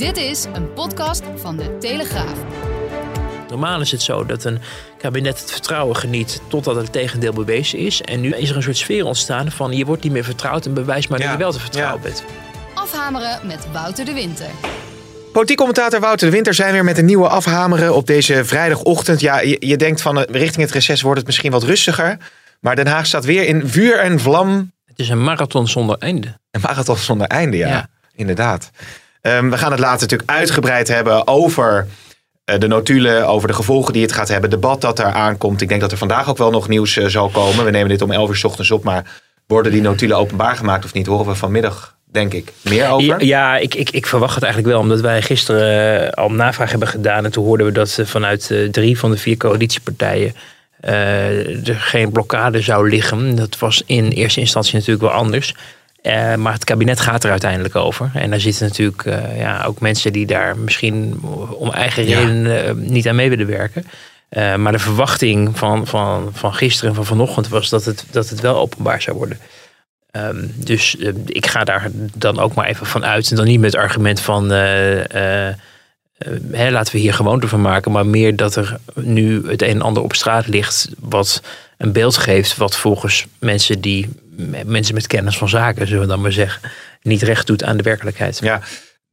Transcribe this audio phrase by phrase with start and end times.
[0.00, 2.38] Dit is een podcast van de Telegraaf.
[3.48, 4.58] Normaal is het zo dat een
[4.98, 8.00] kabinet het vertrouwen geniet totdat het tegendeel bewezen is.
[8.00, 10.74] En nu is er een soort sfeer ontstaan van je wordt niet meer vertrouwd en
[10.74, 12.02] bewijs maar dat Ja, je wel te vertrouwen ja.
[12.02, 12.24] bent.
[12.74, 14.46] Afhameren met Wouter de Winter.
[15.32, 19.20] Politiek commentator Wouter de Winter zijn weer met een nieuwe afhameren op deze vrijdagochtend.
[19.20, 22.16] Ja, je, je denkt van eh, richting het reces wordt het misschien wat rustiger.
[22.60, 24.72] Maar Den Haag staat weer in vuur en vlam.
[24.86, 26.38] Het is een marathon zonder einde.
[26.50, 27.68] En marathon zonder einde, ja.
[27.68, 27.88] Ja.
[28.14, 28.70] Inderdaad.
[29.20, 31.86] Ehm, we gaan het later natuurlijk uitgebreid hebben over
[32.50, 34.50] eh, de notulen, over de gevolgen die het gaat hebben.
[34.50, 35.60] Debat dat daar aankomt.
[35.60, 37.64] Ik denk dat er vandaag ook wel nog nieuws eh, zal komen.
[37.64, 38.84] We nemen dit om 11 uur 's ochtends op.
[38.84, 41.06] Maar worden die notulen openbaar gemaakt of niet?
[41.06, 43.24] Horen we vanmiddag, denk ik, meer over.
[43.24, 46.88] Ja, ik, ik, ik verwacht het eigenlijk wel, omdat wij gisteren eh, al navraag hebben
[46.88, 47.24] gedaan.
[47.24, 50.34] En toen hoorden we dat vanuit drie van de vier coalitiepartijen
[50.80, 53.34] er geen blokkade zou liggen.
[53.34, 55.54] Dat was in eerste instantie natuurlijk wel anders.
[56.02, 58.10] Eh, maar het kabinet gaat er uiteindelijk over.
[58.14, 61.20] En daar zitten natuurlijk eh, ja, ook mensen die daar misschien
[61.58, 62.18] om eigen Ja.
[62.18, 63.84] reden eh, niet aan mee willen werken.
[64.56, 68.40] Maar de verwachting van, van, van gisteren en van vanochtend was dat het, dat het
[68.40, 69.38] wel openbaar zou worden.
[70.10, 73.30] Ehm, dus ik ga daar dan ook maar even van uit.
[73.30, 74.50] En dan niet met het argument van
[76.50, 77.92] hè, laten we hier gewoonte van maken.
[77.92, 80.88] Maar meer dat er nu het een en ander op straat ligt.
[80.98, 81.42] Wat
[81.76, 82.56] een beeld geeft.
[82.56, 84.08] Wat volgens mensen die
[84.66, 86.62] mensen met kennis van zaken, zullen we dan maar zeggen.
[87.02, 88.38] Niet recht doet aan de werkelijkheid.
[88.42, 88.60] Ja,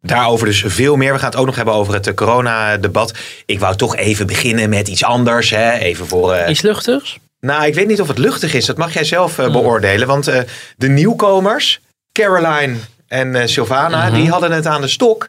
[0.01, 1.13] daarover dus veel meer.
[1.13, 3.13] We gaan het ook nog hebben over het eh, coronadebat.
[3.45, 5.49] Ik wou toch even beginnen met iets anders.
[5.49, 5.71] Hè?
[5.71, 6.33] Even voor.
[6.33, 7.17] eh, Iets luchtigs?
[7.39, 8.65] Nou, ik weet niet of het luchtig is.
[8.65, 9.45] Dat mag jij zelf Hmm.
[9.45, 10.07] eh, beoordelen.
[10.07, 10.41] Want eh,
[10.77, 11.79] de nieuwkomers,
[12.11, 12.75] Caroline
[13.07, 14.13] en eh, Sylvana, Mhm.
[14.15, 15.27] die hadden het aan de stok.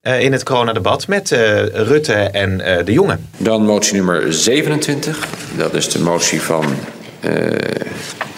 [0.00, 3.28] eh, in het coronadebat met eh, Rutte en eh, de jongen.
[3.36, 5.18] Dan motie nummer 27.
[5.56, 6.64] Dat is de motie van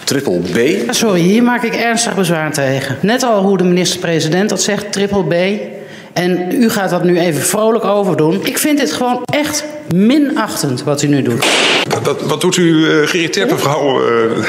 [0.05, 0.93] triple B.
[0.93, 2.97] Sorry, hier maak ik ernstig bezwaar tegen.
[3.01, 5.35] Net al hoe de minister-president dat zegt, triple B.
[6.13, 8.47] En u gaat dat nu even vrolijk overdoen.
[8.47, 11.47] Ik vind dit gewoon echt minachtend wat u nu doet.
[12.03, 14.45] Wat, wat doet u eh, geïrriteerd, mevrouw eh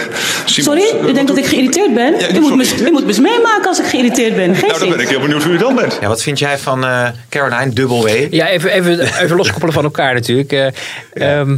[0.46, 0.82] Simons?
[0.82, 2.14] Sorry, u denkt dat ik geïrriteerd ben?
[2.20, 4.56] Ja, u, moet me, u moet me eens meemaken als ik geïrriteerd ben.
[4.56, 5.98] Geen Nou, dan ben ik heel benieuwd hoe u dan bent.
[6.02, 8.28] Ja, wat vind jij van eh, Caroline, dubbel W?
[8.30, 10.52] Ja, even, even, even loskoppelen van elkaar natuurlijk.
[10.52, 10.68] Eh,
[11.14, 11.56] ehm,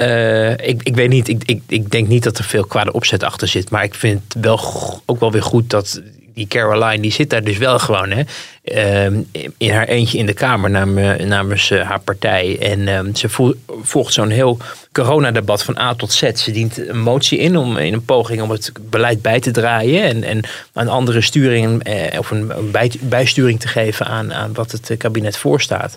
[0.00, 3.48] eh, ik, ik weet niet, ik, ik, denk niet dat er veel kwade opzet achter
[3.48, 3.70] zit.
[3.70, 4.60] Maar ik vind het wel,
[5.06, 6.00] ook wel weer goed dat
[6.34, 8.10] die Caroline, die zit daar dus wel gewoon.
[8.10, 8.22] Hè,
[8.64, 9.20] ehm,
[9.56, 12.58] in haar eentje in de Kamer nam- namens eh, haar partij.
[12.60, 14.58] En ehm, ze vo- volgt zo'n heel
[14.92, 16.30] coronadebat van A tot Z.
[16.34, 20.02] Ze dient een motie in om in een poging om het beleid bij te draaien.
[20.02, 20.40] En, en
[20.72, 24.94] een andere sturing eh, of een, een bij- bijsturing te geven aan, aan wat het
[24.98, 25.96] kabinet voorstaat.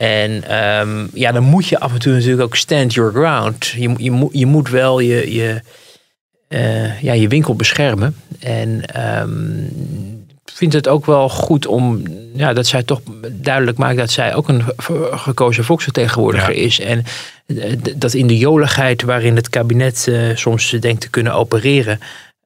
[0.00, 3.66] En ehm, ja, dan moet je af en toe natuurlijk ook stand your ground.
[3.66, 5.60] Je, moet- je, je moet wel je, je,
[6.48, 8.16] eh, ja, je winkel beschermen.
[8.38, 9.64] En ehm,
[10.44, 12.02] ik vind het ook wel goed om
[12.34, 13.00] ja, dat zij toch
[13.32, 16.62] duidelijk maakt dat zij ook een ge- gekozen volksvertegenwoordiger Ja.
[16.64, 16.80] is.
[16.80, 17.04] En
[17.46, 22.00] eh, dat in de joligheid waarin het kabinet eh, soms denkt te kunnen opereren.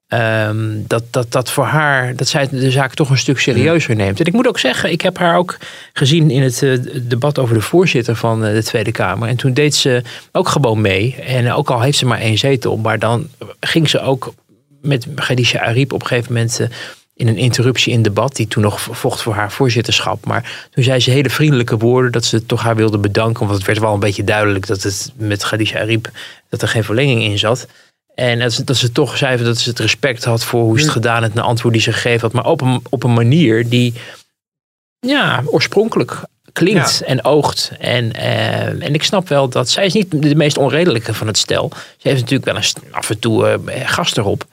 [0.09, 4.21] Ehm, dat, dat, dat voor haar, dat zij de zaak toch een stuk serieuzer neemt.
[4.21, 5.59] En ik moet ook zeggen, ik heb haar ook
[5.93, 9.29] gezien in het eh, debat over de voorzitter van eh, de Tweede Kamer.
[9.29, 11.15] En toen deed ze ook gewoon mee.
[11.15, 13.29] En ook al heeft ze maar één zetel, maar dan
[13.61, 14.35] ging ze ook
[14.83, 16.67] met Khadija Ariep op een gegeven moment eh,
[17.15, 20.27] in een interruptie in debat, die toen nog vocht voor haar voorzitterschap.
[20.27, 23.47] Maar toen zei ze hele vriendelijke woorden dat ze toch haar wilde bedanken.
[23.47, 26.11] Want het werd wel een beetje duidelijk dat het met Khadija Ariep
[26.49, 27.67] dat er geen verlenging in zat.
[28.15, 30.85] En dat ze, dat ze toch zei dat ze het respect had voor hoe ze
[30.85, 32.33] het gedaan had, en de antwoord die ze gegeven had.
[32.33, 33.95] Maar op een, op een manier die
[34.99, 36.23] ja, oorspronkelijk
[36.53, 37.73] klinkt en oogt.
[37.79, 41.39] En, eh, en ik snap wel dat zij is niet de meest onredelijke van het
[41.39, 41.71] stel.
[41.73, 44.45] Ze heeft natuurlijk wel eens af en toe eh, gast erop.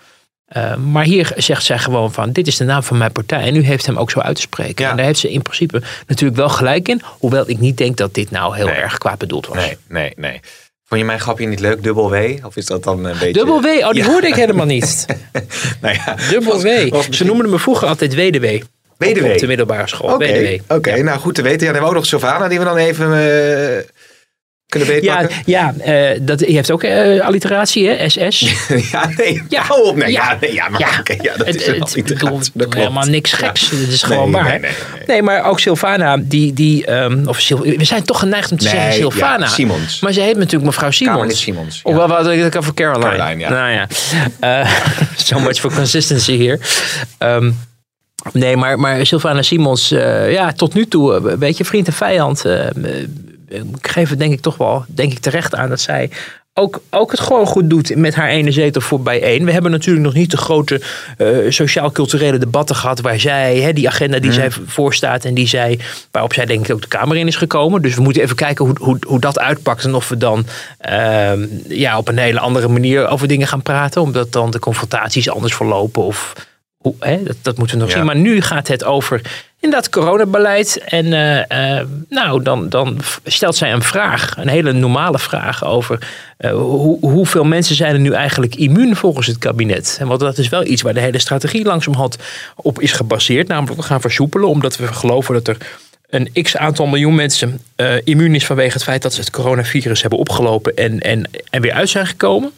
[0.45, 3.41] Eh, maar hier zegt zij gewoon van, dit is de naam van mijn partij.
[3.41, 4.83] En u heeft hem ook zo uit te spreken.
[4.83, 4.91] Ja.
[4.91, 7.01] En daar heeft ze in principe natuurlijk wel gelijk in.
[7.03, 8.75] Hoewel ik niet denk dat dit nou heel Nee.
[8.75, 9.57] erg kwaad bedoeld was.
[9.57, 10.39] Nee, nee, nee.
[10.91, 12.45] Vond je mijn grapje niet leuk, dubbel W?
[12.45, 13.33] Of is dat dan een beetje...
[13.33, 15.05] Dubbel W, oh die hoorde ik helemaal niet.
[15.81, 16.89] Nou ja, Dubbel was- W.
[16.89, 18.45] was Ze noemden me vroeger altijd WDW.
[18.97, 19.25] WDW.
[19.25, 20.13] Op de middelbare school.
[20.13, 21.01] Oké, oké.
[21.03, 21.59] nou goed te weten.
[21.59, 23.05] Ja, dan hebben we ook nog Sylvana die we dan even...
[23.13, 23.83] eh,
[24.71, 25.29] kunnen beetpakken?
[25.45, 28.09] Ja, ja eh, dat, je heeft ook eh, alliteratie, hè?
[28.09, 28.39] SS.
[28.91, 29.43] Ja, nee.
[29.49, 29.63] Ja.
[29.83, 29.95] Op.
[29.95, 30.29] Nee, Ja.
[30.31, 30.87] ja, nee, ja, maar Ja.
[31.21, 32.51] ja, dat Het- is het- alliteratie, dat klopt.
[32.75, 33.69] helemaal niks geks.
[33.69, 34.43] Het is gewoon waar.
[34.43, 35.03] nee, nee, nee.
[35.07, 38.67] Nee, maar ook Sylvana, die, die ehm, of Sil- we zijn toch geneigd om te
[38.67, 39.47] zeggen Sylvana.
[39.47, 39.99] Simons.
[39.99, 41.41] Maar ze heet natuurlijk mevrouw Simons.
[41.41, 41.79] Simons.
[41.83, 43.15] Of wat ik over Caroline.
[43.15, 43.49] Caroline, ja.
[43.49, 43.87] Nou ja.
[44.39, 44.71] Eh,
[45.29, 46.59] so much for consistency hier.
[47.17, 47.51] Ehm,
[48.33, 49.89] nee, maar, maar Sylvana Simons,
[50.29, 52.45] ja, tot nu toe, een beetje vriend en vijand.
[53.51, 56.09] Eh, eh, ik geef het denk ik toch wel, denk ik terecht aan dat zij
[56.53, 59.45] ook, ook het gewoon goed doet met haar ene zetel voor één.
[59.45, 60.81] We hebben natuurlijk nog niet de grote
[61.17, 65.79] eh, sociaal-culturele debatten gehad waar zij, hè, die agenda die zij voorstaat en die zij,
[66.11, 67.81] waarop zij denk ik ook de Kamer in is gekomen.
[67.81, 70.45] Dus we moeten even kijken hoe, hoe, hoe dat uitpakt en of we dan
[70.77, 74.01] ehm, ja, op een hele andere manier over dingen gaan praten.
[74.01, 76.33] Omdat dan de confrontaties anders verlopen of
[76.77, 77.97] hoe, hè, dat, dat moeten we nog Ja.
[77.97, 78.05] zien.
[78.05, 79.21] Maar nu gaat het over
[79.61, 80.77] inderdaad coronabeleid.
[80.77, 86.07] En eh, eh, nou, dan, dan stelt zij een vraag, een hele normale vraag over
[86.37, 89.97] eh, hoe, hoeveel mensen zijn er nu eigenlijk immuun volgens het kabinet.
[89.99, 92.17] En want dat is wel iets waar de hele strategie langzamerhand
[92.55, 93.47] op is gebaseerd.
[93.47, 95.57] Namelijk we gaan versoepelen omdat we geloven dat er
[96.09, 97.61] een x aantal miljoen mensen
[98.03, 101.73] immuun is vanwege het feit dat ze het coronavirus hebben opgelopen en, en, en weer
[101.73, 102.51] uit zijn gekomen.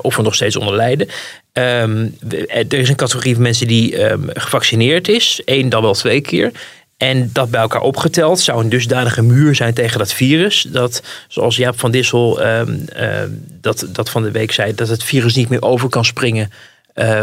[0.00, 1.08] Of er nog steeds onder lijden.
[1.52, 5.42] Ehm, eh, er is een categorie van mensen die ehm, gevaccineerd is.
[5.44, 6.52] één dan wel twee keer.
[6.96, 10.66] En dat bij elkaar opgeteld zou een dusdanige muur zijn tegen dat virus.
[10.68, 12.78] Dat, zoals Jaap van Dissel ehm,
[13.60, 16.50] dat, dat van de week zei, dat het virus niet meer over kan springen
[16.94, 17.22] eh,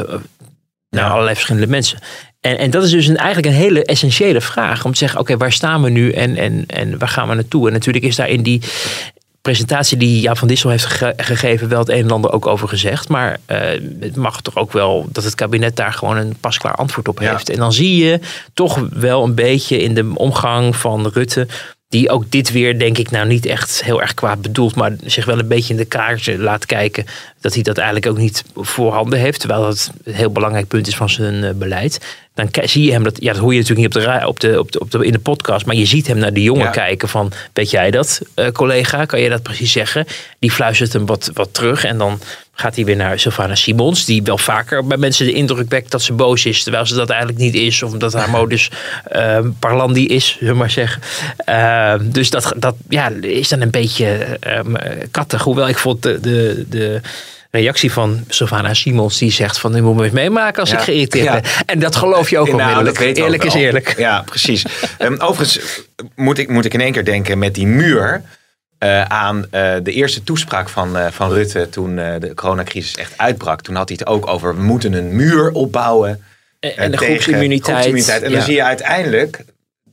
[0.89, 1.99] naar allerlei verschillende mensen.
[2.41, 4.85] En, en dat is dus een, eigenlijk een hele essentiële vraag.
[4.85, 7.67] Om te zeggen, oké, waar staan we nu en, en, en waar gaan we naartoe?
[7.67, 8.61] En natuurlijk is daar in die
[9.51, 12.67] presentatie die Jaap van Dissel heeft gege- gegeven wel het een en ander ook over
[12.67, 13.07] gezegd.
[13.09, 13.59] Maar eh,
[13.99, 17.31] het mag toch ook wel dat het kabinet daar gewoon een pasklaar antwoord op Ja.
[17.31, 17.49] heeft.
[17.49, 18.19] En dan zie je
[18.53, 21.47] toch wel een beetje in de omgang van Rutte...
[21.89, 24.75] die ook dit weer, denk ik, nou niet echt heel erg kwaad bedoelt...
[24.75, 27.05] maar zich wel een beetje in de kaartje laat kijken...
[27.47, 29.39] dat hij dat eigenlijk ook niet voorhanden heeft.
[29.39, 31.99] Terwijl dat een heel belangrijk punt is van zijn eh, beleid.
[32.33, 34.59] Dan zie je hem, dat, ja, dat hoor je natuurlijk niet op de, op de,
[34.59, 35.65] op de, op de, in de podcast...
[35.65, 36.69] maar je ziet hem naar de jongen Ja.
[36.69, 37.31] kijken van...
[37.53, 39.05] weet jij dat, eh, collega?
[39.05, 40.05] Kan je dat precies zeggen?
[40.39, 42.19] Die fluistert hem wat, wat terug en dan
[42.53, 44.05] gaat hij weer naar Sylvana Simons...
[44.05, 46.63] die wel vaker bij mensen de indruk wekt dat ze boos is...
[46.63, 47.83] terwijl ze dat eigenlijk niet is...
[47.83, 48.71] of dat haar modus
[49.03, 51.01] eh, parlandi is, zullen we maar zeggen.
[51.37, 54.73] Eh, dus dat, dat ja, is dan een beetje ehm,
[55.11, 55.43] kattig.
[55.43, 56.19] Hoewel ik vond de...
[56.19, 57.01] de, de
[57.51, 59.71] reactie van Sylvana Simons die zegt van...
[59.71, 60.77] nu moet me eens meemaken als Ja.
[60.77, 61.31] ik geïrriteerd Ja.
[61.31, 61.43] ben.
[61.65, 63.17] En dat geloof je ook Nou, onmiddellijk.
[63.17, 63.97] eerlijk ook is eerlijk.
[63.97, 64.65] Ja, precies.
[64.97, 65.81] Ehm, overigens
[66.15, 68.21] moet ik, moet ik in één keer denken met die muur
[68.77, 73.61] eh, aan eh, de eerste toespraak van, eh, van Rutte toen de coronacrisis echt uitbrak.
[73.61, 76.23] Toen had hij het ook over we moeten een muur opbouwen.
[76.59, 77.63] En, de tegen groepsimmuniteit.
[77.63, 78.21] groepsimmuniteit.
[78.21, 79.43] En dan zie je uiteindelijk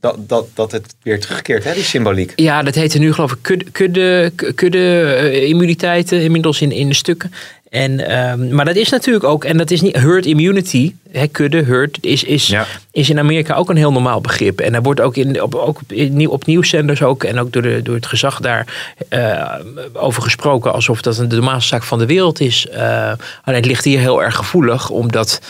[0.05, 2.33] dat, dat, dat het weer terugkeert, hè, die symboliek.
[2.35, 6.93] Ja, dat heette nu geloof ik kudde, kudde, kudde eh, immuniteiten inmiddels in, in de
[6.95, 7.31] stukken.
[7.69, 11.63] En, ehm, maar dat is natuurlijk ook, en dat is niet herd immunity, hè, kudde,
[11.63, 12.65] herd, is, is, Ja.
[12.91, 14.59] is in Amerika ook een heel normaal begrip.
[14.59, 17.51] En daar wordt ook, in, op, ook op, in, nieuw- op nieuwszenders ook, en ook
[17.51, 19.55] door, de, door het gezag daar eh,
[19.93, 22.67] over gesproken, alsof dat een de normaalste zaak van de wereld is.
[22.67, 23.13] Eh,
[23.43, 25.41] alleen het ligt hier heel erg gevoelig, omdat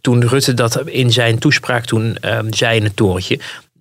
[0.00, 3.38] toen Rutte dat in zijn toespraak toen ehm, zei in het torentje,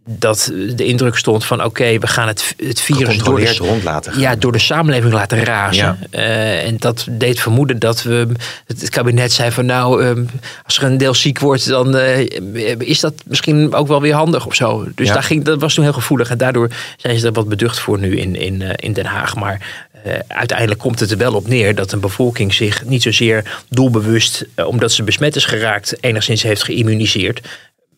[0.10, 4.12] dat de indruk stond van oké, we gaan het, het virus door de, rond laten
[4.12, 4.22] gaan.
[4.22, 5.78] ja, door de samenleving laten razen.
[5.78, 5.98] Ja.
[6.10, 8.28] Eh, en dat deed vermoeden dat we
[8.68, 10.24] het kabinet zei van nou, ehm,
[10.66, 14.46] als er een deel ziek wordt, dan eh, is dat misschien ook wel weer handig
[14.46, 14.88] of zo.
[14.96, 15.14] Dus Ja.
[15.14, 16.30] daar ging, dat was toen heel gevoelig.
[16.30, 19.36] En daardoor zijn ze er wat beducht voor nu in, in, eh, in Den Haag.
[19.36, 19.86] Maar
[20.28, 24.92] uiteindelijk komt het er wel op neer dat een bevolking zich niet zozeer doelbewust, omdat
[24.92, 27.42] ze besmet is geraakt, enigszins heeft geïmmuniseerd.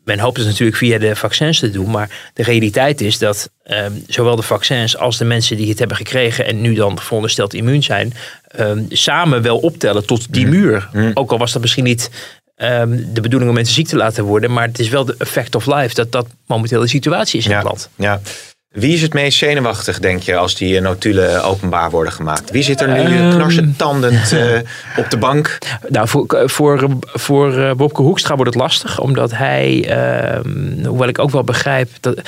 [0.04, 3.92] Men hoopt het natuurlijk via de vaccins te doen, maar de realiteit is dat ehm,
[4.08, 7.84] zowel de vaccins als de mensen die het hebben gekregen en nu dan verondersteld immuun
[7.84, 8.14] zijn,
[8.48, 10.90] ehm, samen wel optellen tot die muur.
[11.14, 12.10] Ook al was dat misschien niet
[12.56, 15.56] ehm, de bedoeling om mensen ziek te laten worden, maar het is wel de effect
[15.56, 17.90] of life dat dat momenteel de situatie is in Ja, het land.
[17.96, 18.22] ja.
[18.70, 22.52] Wie is het meest zenuwachtig, denk je, als die eh, notulen openbaar worden gemaakt?
[22.52, 23.36] Wie zit er nu eh, Ehm.
[23.36, 24.60] knarsetandend eh,
[24.98, 25.58] op de bank?
[25.88, 31.20] Nou, voor, voor, voor eh, Bobke Hoekstra wordt het lastig, omdat hij, ehm, hoewel ik
[31.20, 32.22] ook wel begrijp, dat,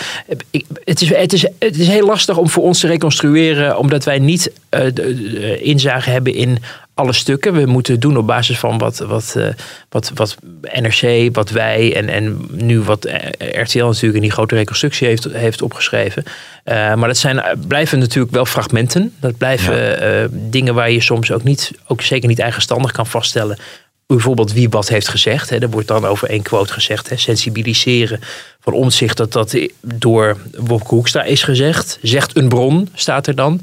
[0.49, 4.03] ik, het, is, het, is, het is heel lastig om voor ons te reconstrueren, omdat
[4.03, 6.57] wij niet eh, de inzage hebben in
[6.93, 7.53] alle stukken.
[7.53, 9.47] We moeten doen op basis van wat, wat, eh,
[9.89, 14.55] wat, wat NRC, wat wij en, en nu wat eh, RTL natuurlijk in die grote
[14.55, 16.23] reconstructie heeft, heeft opgeschreven.
[16.63, 19.13] Eh, maar dat zijn, blijven natuurlijk wel fragmenten.
[19.19, 23.57] Dat blijven eh, dingen waar je soms ook niet, ook zeker niet eigenstandig kan vaststellen
[24.05, 25.49] bijvoorbeeld wie wat heeft gezegd.
[25.49, 25.57] Hè.
[25.57, 27.09] Er wordt dan over één quote gezegd.
[27.09, 27.17] Hè.
[27.17, 28.19] Sensibiliseren
[28.59, 31.99] van omzicht dat dat door Wopke Hoekstra is gezegd.
[32.01, 33.61] Zegt een bron, staat er dan.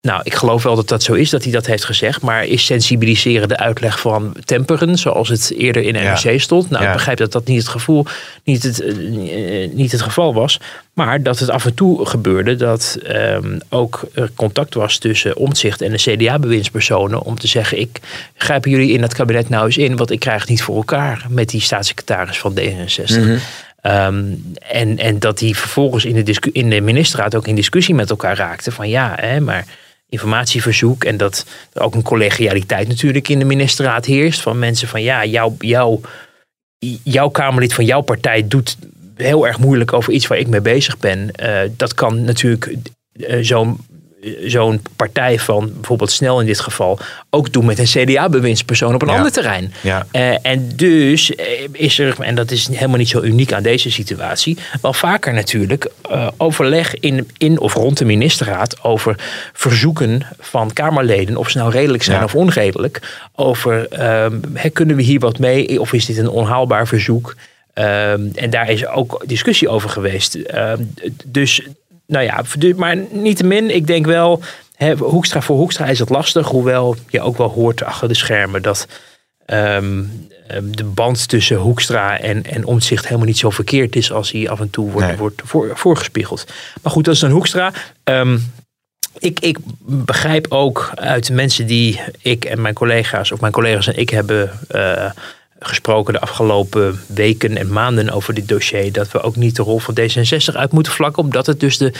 [0.00, 2.22] Nou, ik geloof wel dat dat zo is, dat hij dat heeft gezegd.
[2.22, 6.70] Maar is sensibiliseren de uitleg van temperen, zoals het eerder in NRC stond?
[6.70, 6.88] Nou, Ja.
[6.88, 8.04] ik begrijp dat dat niet het gevoel,
[8.44, 10.60] niet het, eh, eh, niet het geval was.
[10.94, 15.80] Maar dat het af en toe gebeurde dat ehm, ook er contact was tussen Omtzigt
[15.80, 17.22] en de CDA-bewindspersonen.
[17.22, 18.00] Om te zeggen, ik
[18.36, 21.26] grijpen jullie in dat kabinet nou eens in, want ik krijg het niet voor elkaar
[21.28, 23.40] met die staatssecretaris van D66.
[23.80, 24.24] Ehm,
[24.58, 28.36] en, en dat die vervolgens in de, in de ministerraad ook in discussie met elkaar
[28.36, 28.72] raakten.
[28.72, 29.64] Van ja, hè, maar
[30.08, 31.04] informatieverzoek.
[31.04, 34.40] En dat ook een collegialiteit natuurlijk in de ministerraad heerst.
[34.40, 38.76] Van mensen van ja, jouw, jouw, Kamerlid van jouw partij doet
[39.16, 41.30] heel erg moeilijk over iets waar ik mee bezig ben.
[41.30, 42.74] Eh, dat kan natuurlijk
[43.12, 43.78] eh, zo'n
[44.44, 46.98] zo'n partij van bijvoorbeeld Snel in dit geval
[47.30, 49.16] ook doen met een CDA-bewindspersoon op een Ja.
[49.16, 49.72] ander terrein.
[49.80, 50.06] Ja.
[50.10, 53.90] Eh, en dus eh, is er, en dat is helemaal niet zo uniek aan deze
[53.90, 59.16] situatie, wel vaker natuurlijk eh, overleg in, in of rond de ministerraad over
[59.52, 62.24] verzoeken van Kamerleden, of ze nou redelijk zijn Ja.
[62.24, 63.00] of onredelijk,
[63.34, 64.34] over ehm,
[64.72, 67.34] kunnen we hier wat mee of is dit een onhaalbaar verzoek?
[67.74, 70.34] Ehm, en daar is ook discussie over geweest.
[70.34, 70.82] Ehm,
[71.26, 71.62] dus,
[72.08, 72.42] nou ja,
[72.76, 74.42] maar niettemin, ik denk wel,
[74.74, 78.62] hè, Hoekstra voor Hoekstra is het lastig, hoewel je ook wel hoort achter de schermen
[78.62, 78.86] dat
[79.46, 80.02] ehm,
[80.46, 84.48] ehm, de band tussen Hoekstra en, en Omtzigt helemaal niet zo verkeerd is als hij
[84.48, 85.16] af en toe wordt, Nee.
[85.16, 86.46] wordt voor, voorgespiegeld.
[86.82, 87.72] Maar goed, dat is dan Hoekstra.
[88.04, 88.38] Ehm,
[89.18, 93.86] ik, ik begrijp ook uit de mensen die ik en mijn collega's, of mijn collega's
[93.86, 95.10] en ik hebben eh,
[95.58, 99.78] gesproken de afgelopen weken en maanden over dit dossier, dat we ook niet de rol
[99.78, 101.92] van D66 uit moeten vlakken, omdat het dus de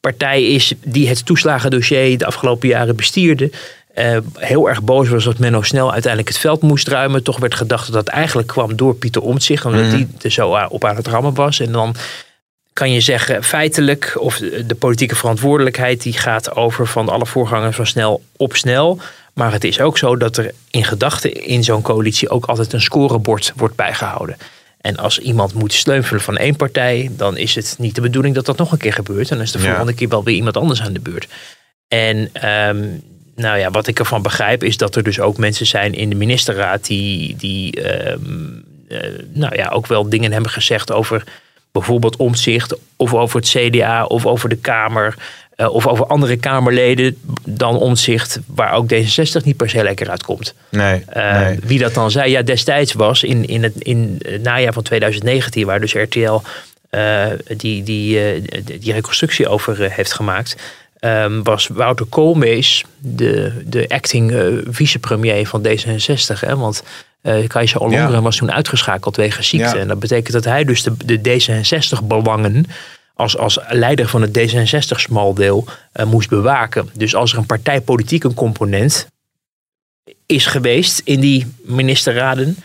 [0.00, 3.50] partij is die het toeslagendossier de afgelopen jaren bestierde.
[3.94, 7.22] eh, heel erg boos was dat Menno Snel uiteindelijk het veld moest ruimen.
[7.22, 10.84] Toch werd gedacht dat dat eigenlijk kwam door Pieter Omtzigt, omdat die er zo op
[10.84, 11.60] aan het rammen was.
[11.60, 11.94] En dan
[12.72, 17.86] kan je zeggen, feitelijk, of de politieke verantwoordelijkheid, die gaat over van alle voorgangers van
[17.86, 19.00] snel op snel.
[19.36, 22.80] Maar het is ook zo dat er in gedachten in zo'n coalitie ook altijd een
[22.80, 24.36] scorebord wordt bijgehouden.
[24.80, 28.46] En als iemand moet sleutelen van één partij, dan is het niet de bedoeling dat
[28.46, 29.30] dat nog een keer gebeurt.
[29.30, 29.64] En dan is de Ja.
[29.64, 31.28] volgende keer wel weer iemand anders aan de beurt.
[31.88, 32.84] En ehm,
[33.34, 36.16] nou ja, wat ik ervan begrijp is dat er dus ook mensen zijn in de
[36.16, 38.20] ministerraad die, die ehm,
[38.88, 41.24] eh, nou ja, ook wel dingen hebben gezegd over
[41.72, 45.14] bijvoorbeeld omzicht of over het CDA of over de Kamer
[45.56, 50.54] eh, of over andere Kamerleden dan omzicht waar ook D66 niet per se lekker uitkomt.
[50.70, 51.58] Nee, Eh, nee.
[51.62, 55.66] Wie dat dan zei, ja, destijds was in, in, het, in het najaar van 2019,
[55.66, 56.36] waar dus RTL
[56.90, 57.24] eh,
[57.56, 58.42] die, die,
[58.78, 60.56] die, reconstructie over heeft gemaakt,
[60.98, 64.34] ehm, was Wouter Koolmees de, de acting
[64.68, 66.40] vicepremier van D66.
[66.40, 66.56] Hè?
[66.56, 66.82] Want
[67.22, 68.20] eh Kajsa Ollongren Ja.
[68.20, 69.74] was toen uitgeschakeld wegens ziekte.
[69.74, 69.80] Ja.
[69.80, 72.66] En dat betekent dat hij dus de, de D66-belangen
[73.16, 76.88] als, als leider van het D66-smaldeel eh, moest bewaken.
[76.94, 79.08] Dus als er een partijpolitieke component
[80.26, 82.56] is geweest in die ministerraden,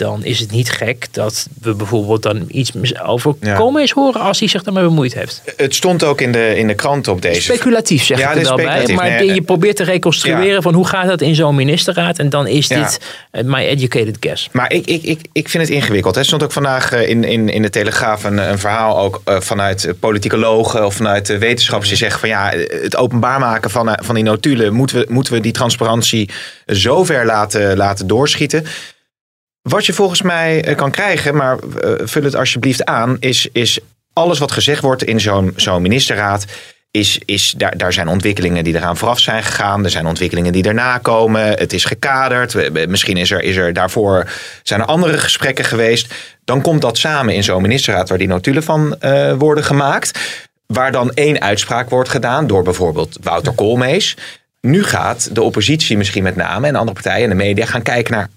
[0.00, 3.56] dan is het niet gek dat we bijvoorbeeld dan iets over Ja.
[3.56, 5.42] Koolmees horen als hij zich daarmee bemoeid heeft.
[5.56, 7.40] Het stond ook in de, in de krant op deze.
[7.40, 10.60] Speculatief zeg Ja, ik er wel bij, maar Nee, je probeert te reconstrueren ja.
[10.60, 14.48] van hoe gaat dat in zo'n ministerraad en dan is dit eh, my educated guess.
[14.52, 16.16] Maar ik, ik, ik, ik vind het ingewikkeld.
[16.16, 19.40] Er stond ook vandaag eh, in, in, in de Telegraaf een, een verhaal ook eh,
[19.40, 22.52] vanuit politicologen of vanuit de wetenschappers die zeggen van ja,
[22.82, 26.30] het openbaar maken van, van die notulen, moeten we, moeten we die transparantie
[26.66, 28.66] zo ver laten, laten doorschieten.
[29.62, 33.78] Wat je volgens mij eh, kan krijgen, maar eh, vul het alsjeblieft aan, is, is
[34.12, 35.20] alles wat gezegd wordt in
[35.56, 36.44] zo'n ministerraad.
[36.90, 39.84] Is, is, daar, daar zijn ontwikkelingen die eraan vooraf zijn gegaan.
[39.84, 41.42] Er zijn ontwikkelingen die daarna komen.
[41.42, 42.70] Het is gekaderd.
[42.88, 44.30] Misschien is er, is er daarvoor
[44.62, 46.14] zijn er andere gesprekken geweest.
[46.44, 50.18] Dan komt dat samen in zo'n ministerraad waar die notulen van eh, worden gemaakt.
[50.66, 54.16] Waar dan één uitspraak wordt gedaan door bijvoorbeeld Wouter Koolmees.
[54.60, 58.12] Nu gaat de oppositie misschien met name en andere partijen en de media gaan kijken
[58.12, 58.28] naar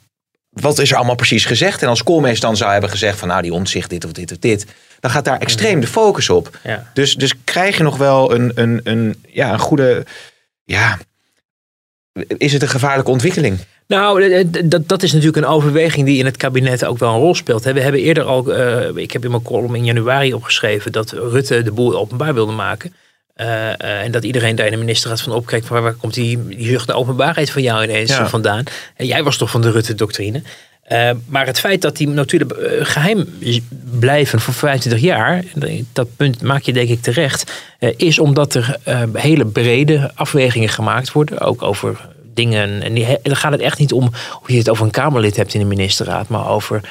[0.54, 1.82] wat is er allemaal precies gezegd?
[1.82, 4.38] En als Koolmees dan zou hebben gezegd van nou die omzicht dit of dit of
[4.38, 4.66] dit.
[5.00, 6.58] Dan gaat daar extreem de focus op.
[6.64, 6.92] Ja.
[6.94, 10.06] Dus, dus krijg je nog wel een, een, een, ja, een goede...
[10.64, 11.00] Ja,
[12.38, 13.58] is het een gevaarlijke ontwikkeling?
[13.88, 17.14] Nou, eh, d- dat, dat is natuurlijk een overweging die in het kabinet ook wel
[17.14, 17.64] een rol speelt.
[17.64, 21.64] We hebben eerder al, eh, ik heb in mijn column in januari opgeschreven dat Rutte
[21.64, 22.94] de boel openbaar wilde maken.
[23.34, 26.48] Eh, eh, en dat iedereen daar in de ministerraad van opkijkt van waar komt die,
[26.48, 28.28] die naar openbaarheid van jou ineens Ja.
[28.28, 28.64] vandaan.
[28.96, 30.42] En jij was toch van de Rutte-doctrine.
[30.84, 33.40] Eh, maar het feit dat die eh, geheim
[34.00, 35.44] blijven voor 25 jaar,
[35.94, 37.52] dat punt maak je denk ik terecht,
[37.98, 38.78] is omdat er
[39.14, 42.82] hele brede afwegingen gemaakt worden, ook over dingen.
[42.82, 45.54] En die, dan gaat het echt niet om hoe je het over een Kamerlid hebt
[45.54, 46.82] in de ministerraad, maar over,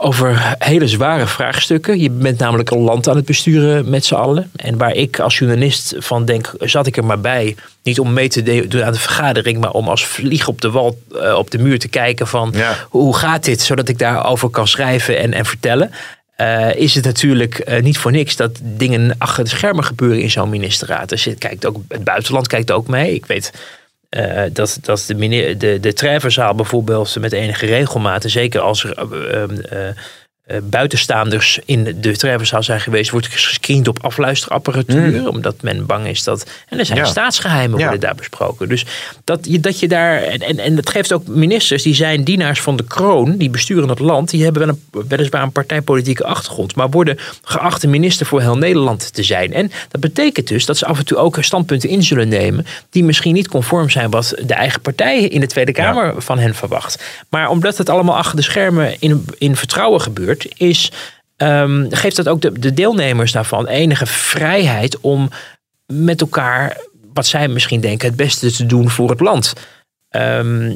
[0.00, 2.00] over hele zware vraagstukken.
[2.00, 4.50] Je bent namelijk een land aan het besturen met z'n allen.
[4.56, 7.56] En waar ik als journalist van denk, zat ik er maar bij.
[7.82, 10.98] Niet om mee te doen aan de vergadering, maar om als vlieg op de wal,
[11.22, 12.76] eh, op de muur te kijken van Ja.
[12.88, 15.90] hoe gaat dit, zodat ik daarover kan schrijven en, en vertellen.
[16.36, 20.30] Eh, is het natuurlijk eh, niet voor niks dat dingen achter de schermen gebeuren in
[20.30, 21.08] zo'n ministerraad.
[21.08, 23.14] Dus kijkt ook, het buitenland kijkt ook mee.
[23.14, 23.52] Ik weet
[24.08, 29.42] eh, dat, dat de, de, de Treffenzaal bijvoorbeeld met enige regelmaat, zeker als er eh,
[29.42, 29.96] eh, eh,
[30.62, 36.46] buitenstaanders in de Treffenzaal zijn geweest, wordt gescreend op afluisterapparatuur, omdat men bang is dat.
[36.68, 37.04] En er zijn Ja.
[37.04, 37.84] staatsgeheimen Ja.
[37.84, 38.68] worden daar besproken.
[38.68, 38.84] Dus
[39.24, 40.22] dat je, dat je daar.
[40.22, 43.88] En, en, en dat geeft ook ministers, die zijn dienaars van de kroon, die besturen
[43.88, 48.26] het land, die hebben wel een, weliswaar een partijpolitieke achtergrond, maar worden geacht de minister
[48.26, 49.52] voor heel Nederland te zijn.
[49.52, 53.04] En dat betekent dus dat ze af en toe ook standpunten in zullen nemen die
[53.04, 57.02] misschien niet conform zijn wat de eigen partij in de Tweede Kamer van hen verwacht.
[57.28, 60.92] Maar omdat het allemaal achter de schermen in, in vertrouwen gebeurt, is,
[61.36, 65.30] ehm, geeft dat ook de, de deelnemers daarvan enige vrijheid om
[65.86, 66.76] met elkaar,
[67.14, 69.52] wat zij misschien denken, het beste te doen voor het land.
[70.08, 70.74] Ehm,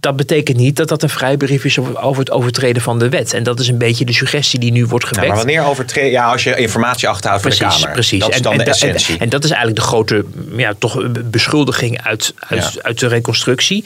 [0.00, 3.32] dat betekent niet dat dat een vrijbrief is over het overtreden van de wet.
[3.34, 5.28] En dat is een beetje de suggestie die nu wordt Ja, gewekt.
[5.28, 7.94] maar wanneer overtreed, ja, als je informatie achterhoudt voor de Precies, Kamer.
[7.94, 8.20] precies.
[8.20, 9.18] Dat is En- dan en, de en- essentie.
[9.18, 10.24] En, dat is eigenlijk de grote
[10.56, 12.80] ja, toch beschuldiging uit, uit, Ja.
[12.82, 13.84] uit de reconstructie.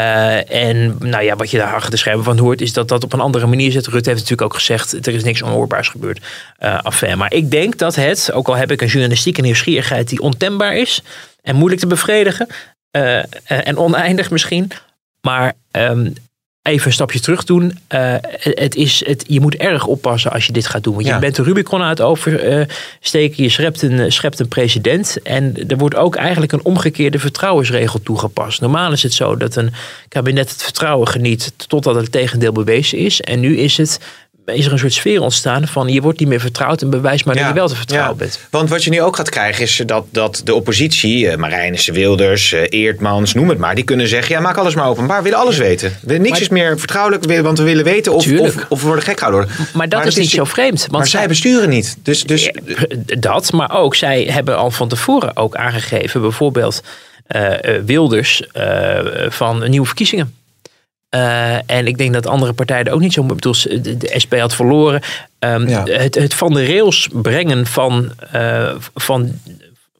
[0.00, 3.04] Eh, en nou ja, wat je daar achter de schermen van hoort, is dat dat
[3.04, 3.86] op een andere manier zit.
[3.86, 6.20] Rutte heeft natuurlijk ook gezegd, er is niks onhoorbaars gebeurd.
[6.58, 7.18] eh affaire.
[7.18, 11.02] Maar ik denk dat het, ook al heb ik een journalistieke nieuwsgierigheid die ontembaar is
[11.42, 12.46] en moeilijk te bevredigen
[12.90, 14.70] eh, en oneindig misschien.
[15.20, 16.10] Maar ehm,
[16.70, 17.78] even een stapje terug doen.
[17.86, 20.94] Eh, het is, het, je moet erg oppassen als je dit gaat doen.
[20.94, 21.14] Want Ja.
[21.14, 23.42] je bent de Rubicon aan het oversteken.
[23.42, 25.22] je schept een, schept een president.
[25.22, 28.60] En er wordt ook eigenlijk een omgekeerde vertrouwensregel toegepast.
[28.60, 29.72] Normaal is het zo dat een
[30.08, 33.20] kabinet het vertrouwen geniet totdat het tegendeel bewezen is.
[33.20, 34.00] En nu is het
[34.44, 37.34] is er een soort sfeer ontstaan van je wordt niet meer vertrouwd en bewijs maar
[37.36, 38.16] dat je wel te vertrouwen ja.
[38.18, 38.38] bent.
[38.50, 42.52] Want wat je nu ook gaat krijgen is dat, dat de oppositie, eh, Marijnissen, Wilders,
[42.52, 45.38] eh, Eertmans, noem het maar, die kunnen zeggen, ja maak alles maar openbaar, we willen
[45.38, 45.96] alles weten.
[46.02, 48.86] We, niks Maar- is meer vertrouwelijk, we- want we willen weten of, of, of we
[48.86, 49.48] worden gek gehouden.
[49.48, 49.66] worden.
[49.74, 50.80] Maar dat is niet zo vreemd.
[50.80, 51.96] Want Maar zij besturen niet.
[52.02, 52.52] Dus, dus Ja,
[53.18, 56.82] dat, maar ook zij hebben al van tevoren ook aangegeven, bijvoorbeeld
[57.26, 60.34] eh, eh, Wilders eh, van nieuwe verkiezingen.
[61.10, 63.22] Eh, en ik denk dat andere partijen er ook niet zo.
[63.24, 65.00] Bedoel, de, SP had verloren.
[65.38, 65.84] Ehm, Ja.
[65.84, 69.32] het, het van de rails brengen van, eh, van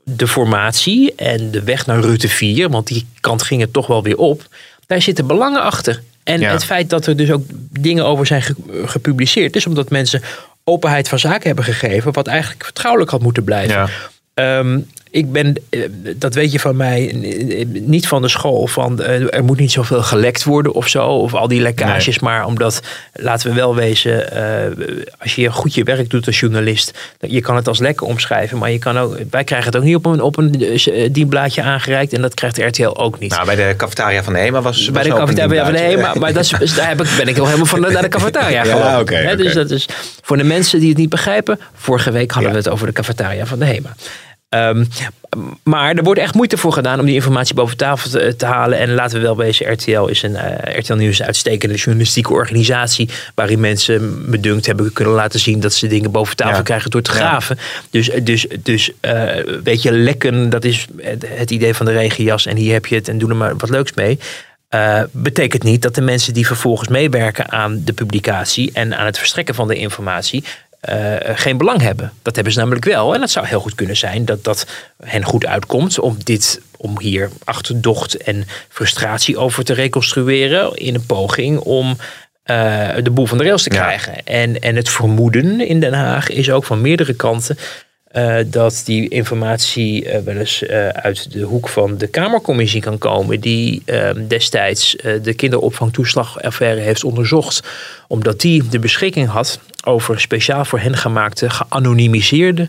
[0.05, 4.03] de formatie en de weg naar Rutte 4, want die kant ging het toch wel
[4.03, 4.43] weer op.
[4.87, 6.03] Daar zitten belangen achter.
[6.25, 6.51] En Ja.
[6.53, 7.45] het feit dat er dus ook
[7.81, 10.23] dingen over zijn ge- gepubliceerd, is omdat mensen
[10.65, 13.75] openheid van zaken hebben gegeven, wat eigenlijk vertrouwelijk had moeten blijven.
[13.77, 13.89] Ja.
[14.35, 14.79] Ehm,
[15.11, 15.81] ik ben, eh,
[16.17, 17.13] dat weet je van mij,
[17.69, 21.35] niet van de school van eh, er moet niet zoveel gelekt worden of zo, of
[21.35, 22.81] al die lekkages, maar omdat,
[23.13, 24.87] laten we wel wezen, eh,
[25.19, 28.71] als je goed je werk doet als journalist, je kan het als lekker omschrijven, maar
[28.71, 30.65] je kan ook, wij krijgen het ook niet op een, op een
[31.13, 33.31] dienblaadje aangereikt en dat krijgt RTL ook niet.
[33.31, 35.79] nou, bij de cafetaria van de HEMA was bij was de cafetaria van de.
[35.79, 36.15] HEMA.
[36.15, 39.01] Maar dat is, daar heb ik, ben ik heel helemaal van naar de cafetaria Ja,
[39.01, 39.89] oké, Hè, Dus dat is
[40.23, 41.61] voor de mensen die het niet begrijpen.
[41.75, 42.57] Vorige week hadden Ja.
[42.57, 43.95] we het over de cafetaria van de HEMA.
[44.51, 44.85] Ehm,
[45.63, 48.79] maar er wordt echt moeite voor gedaan om die informatie boven tafel te, te halen.
[48.79, 52.33] En laten we wel wezen, RTL is een eh, RTL Nieuws is een uitstekende journalistieke
[52.33, 53.09] organisatie.
[53.35, 56.63] Waarin mensen me dunkt hebben kunnen laten zien dat ze dingen boven tafel Ja.
[56.63, 57.17] krijgen door te Ja.
[57.17, 57.59] graven.
[57.91, 59.29] Dus, dus, dus eh,
[59.65, 62.47] weet je, lekken, dat is het, het idee van de regenjas.
[62.47, 64.19] En hier heb je het en doe er maar wat leuks mee.
[64.69, 69.19] Eh, betekent niet dat de mensen die vervolgens meewerken aan de publicatie en aan het
[69.19, 70.45] verstrekken van de informatie
[70.81, 72.13] eh, geen belang hebben.
[72.23, 73.15] Dat hebben ze namelijk wel.
[73.15, 74.67] En het zou heel goed kunnen zijn dat dat
[75.05, 81.07] hen goed uitkomt om dit om hier achterdocht en frustratie over te reconstrueren in een
[81.07, 81.97] poging om
[82.43, 83.81] eh, de boel van de rails te Ja.
[83.83, 84.25] krijgen.
[84.25, 87.59] En, en het vermoeden in Den Haag is ook van meerdere kanten
[88.11, 92.99] eh, dat die informatie eh, wel eens eh, uit de hoek van de Kamercommissie kan
[92.99, 97.63] komen, die eh, destijds de kinderopvangtoeslagaffaire heeft onderzocht,
[98.09, 102.69] omdat die de beschikking had over speciaal voor hen gemaakte geanonimiseerde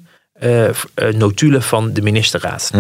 [1.12, 2.71] notulen van de ministerraad.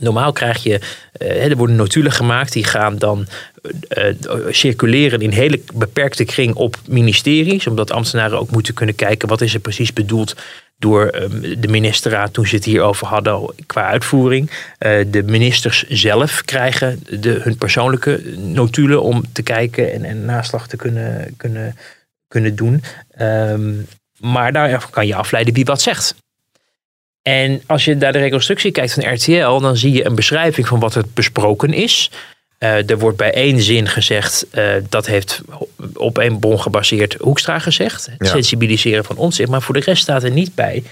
[0.00, 0.80] Normaal krijg je,
[1.12, 3.26] eh, er worden notulen gemaakt, die gaan dan
[3.88, 4.14] eh, eh,
[4.50, 9.54] circuleren in hele beperkte kring op ministeries, omdat ambtenaren ook moeten kunnen kijken wat is
[9.54, 10.36] er precies bedoeld
[10.78, 14.50] door ehm, de ministerraad toen ze het hierover hadden qua uitvoering.
[15.06, 20.76] De ministers zelf krijgen de, hun persoonlijke notulen om te kijken en, en naslag te
[20.76, 21.76] kunnen, kunnen,
[22.28, 22.82] kunnen doen.
[23.10, 23.72] Ehm,
[24.18, 26.14] maar daar kan je afleiden wie wat zegt.
[27.22, 30.80] En als je naar de reconstructie kijkt van RTL, dan zie je een beschrijving van
[30.80, 32.10] wat er besproken is.
[32.58, 35.40] Eh, er wordt bij één zin gezegd, eh, dat heeft
[35.94, 38.06] op één bron gebaseerd Hoekstra gezegd.
[38.06, 38.26] Het Ja.
[38.26, 39.40] sensibiliseren van ons.
[39.46, 40.82] Maar voor de rest staat er niet bij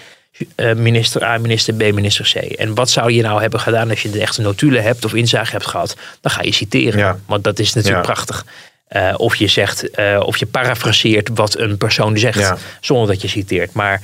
[0.56, 2.34] eh, minister A, minister B, minister C.
[2.36, 5.52] En wat zou je nou hebben gedaan als je de echte notulen hebt of inzage
[5.52, 5.96] hebt gehad?
[6.20, 6.98] Dan ga je citeren.
[6.98, 7.18] Ja.
[7.26, 8.12] Want dat is natuurlijk Ja.
[8.12, 8.44] prachtig.
[9.16, 13.72] Of je zegt, of je parafraseert wat een persoon zegt, zonder dat je citeert.
[13.72, 14.02] Maar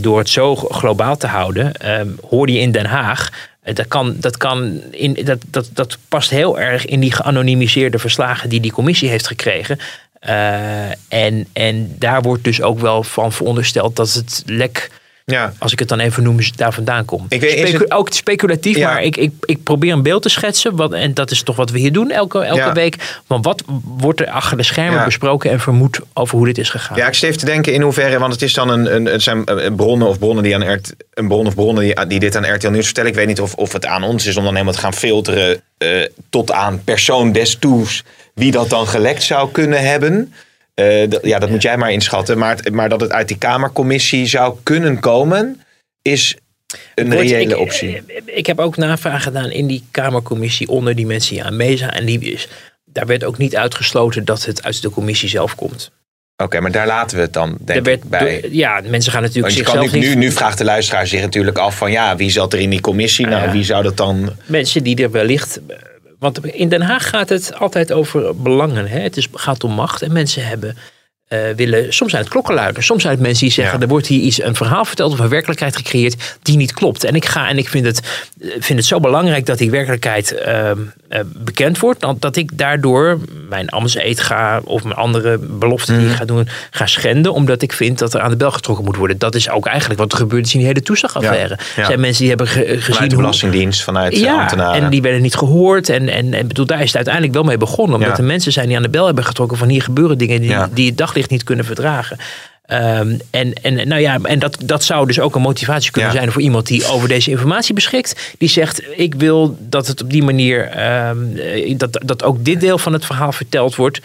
[0.00, 3.30] door het zo globaal te houden, eh, hoorde je in Den Haag.
[3.62, 7.98] eh, Dat, kan, dat, kan in, dat, dat, dat past heel erg in die geanonimiseerde
[7.98, 9.78] verslagen die die commissie heeft gekregen.
[10.20, 14.90] Eh, en, en daar wordt dus ook wel van verondersteld dat het lek,
[15.30, 15.52] Ja.
[15.58, 17.32] als ik het dan even noem, daar vandaan komt.
[17.32, 18.92] Ik weet- Specu- het- Ook speculatief, Ja.
[18.92, 20.76] maar ik, ik, ik probeer een beeld te schetsen.
[20.76, 22.72] Wat, en dat is toch wat we hier doen elke, elke Ja.
[22.72, 22.96] week.
[23.26, 25.04] Want wat wordt er achter de schermen Ja.
[25.04, 26.96] besproken en vermoed over hoe dit is gegaan?
[26.96, 29.22] Ja, ik zit even te denken in hoeverre, want het is dan een, een, het
[29.22, 32.36] zijn eh, bronnen of bronnen die aan RT, een bron of bronnen die, die dit
[32.36, 33.10] aan RTL Nieuws vertellen.
[33.10, 35.60] Ik weet niet of, of het aan ons is om dan helemaal te gaan filteren
[35.78, 35.88] eh,
[36.30, 38.02] tot aan persoon des toes
[38.34, 40.32] wie dat dan gelekt zou kunnen hebben.
[40.78, 42.38] Eh, dat- ja, dat moet jij maar inschatten.
[42.38, 45.62] Maar, het- maar dat het uit die Kamercommissie zou kunnen komen,
[46.02, 46.36] is
[46.94, 48.02] een Wordt- reële ik, optie.
[48.06, 51.92] eh, Ik heb ook navraag gedaan in die Kamercommissie onder die mensen die aan Meza
[51.92, 52.48] en Libiërs.
[52.84, 55.90] Daar werd ook niet uitgesloten dat het uit de commissie zelf komt.
[56.42, 58.40] Oké, maar daar laten we het dan denk werd ik bij.
[58.40, 61.06] door- ja, mensen gaan natuurlijk Want je kan zichzelf niet, nu, nu vraagt de luisteraar
[61.06, 63.26] zich natuurlijk af van ja, wie zat er in die commissie?
[63.26, 63.52] Nou, ja.
[63.52, 64.36] wie zou dat dan...
[64.46, 65.60] Mensen die er wellicht...
[66.18, 68.86] Want in Den Haag gaat het altijd over belangen.
[68.88, 68.98] Hè?
[68.98, 70.76] Het is, gaat om macht en mensen hebben...
[71.28, 73.82] eh, willen, soms zijn het klokkenluiders, soms zijn het mensen die zeggen: Ja.
[73.82, 77.04] er wordt hier iets, een verhaal verteld of een werkelijkheid gecreëerd die niet klopt.
[77.04, 78.00] En ik ga en ik vind het,
[78.40, 82.50] eh, vind het zo belangrijk dat die werkelijkheid ehm, eh, bekend wordt, dat, dat ik
[82.58, 86.02] daardoor mijn ambtseed ga of mijn andere beloften Mhm.
[86.02, 88.84] die ik ga doen, ga schenden, omdat ik vind dat er aan de bel getrokken
[88.84, 89.18] moet worden.
[89.18, 91.48] Dat is ook eigenlijk wat er gebeurd is in die hele toeslagaffaire.
[91.58, 91.80] Ja, ja.
[91.80, 94.82] Er zijn mensen die hebben ge- gezien Vanuit de hoe, Belastingdienst, vanuit ja, ambtenaren.
[94.82, 95.88] en die werden niet gehoord.
[95.88, 97.96] En, en, en bedoel, daar is het uiteindelijk wel mee begonnen.
[98.00, 100.50] Omdat er mensen zijn die aan de bel hebben getrokken van hier gebeuren dingen die,
[100.50, 100.68] Ja.
[100.72, 102.18] die het daglicht niet kunnen verdragen.
[102.62, 106.16] Ehm, en, en, nou ja, en dat, dat zou dus ook een motivatie kunnen Ja.
[106.16, 108.34] zijn voor iemand die over deze informatie beschikt.
[108.38, 112.60] Die zegt, ik wil dat het op die manier, ehm, eh, dat, dat ook dit
[112.60, 114.00] deel van het verhaal verteld wordt.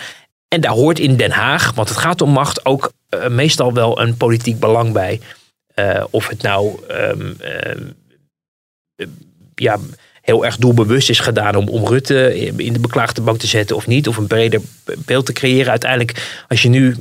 [0.47, 4.01] En daar hoort in Den Haag, want het gaat om macht, ook eh, meestal wel
[4.01, 5.19] een politiek belang bij.
[5.73, 7.83] Eh, of het nou ehm, ehm,
[8.95, 9.07] eh,
[9.55, 9.77] ja,
[10.23, 13.87] heel erg doelbewust is gedaan om, om Rutte in de beklaagde bank te zetten of
[13.87, 14.07] niet.
[14.07, 14.61] Of een breder
[14.97, 15.69] beeld te creëren.
[15.71, 16.95] Uiteindelijk, als je nu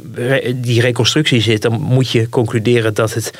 [0.55, 3.31] die reconstructie zit, dan moet je concluderen dat het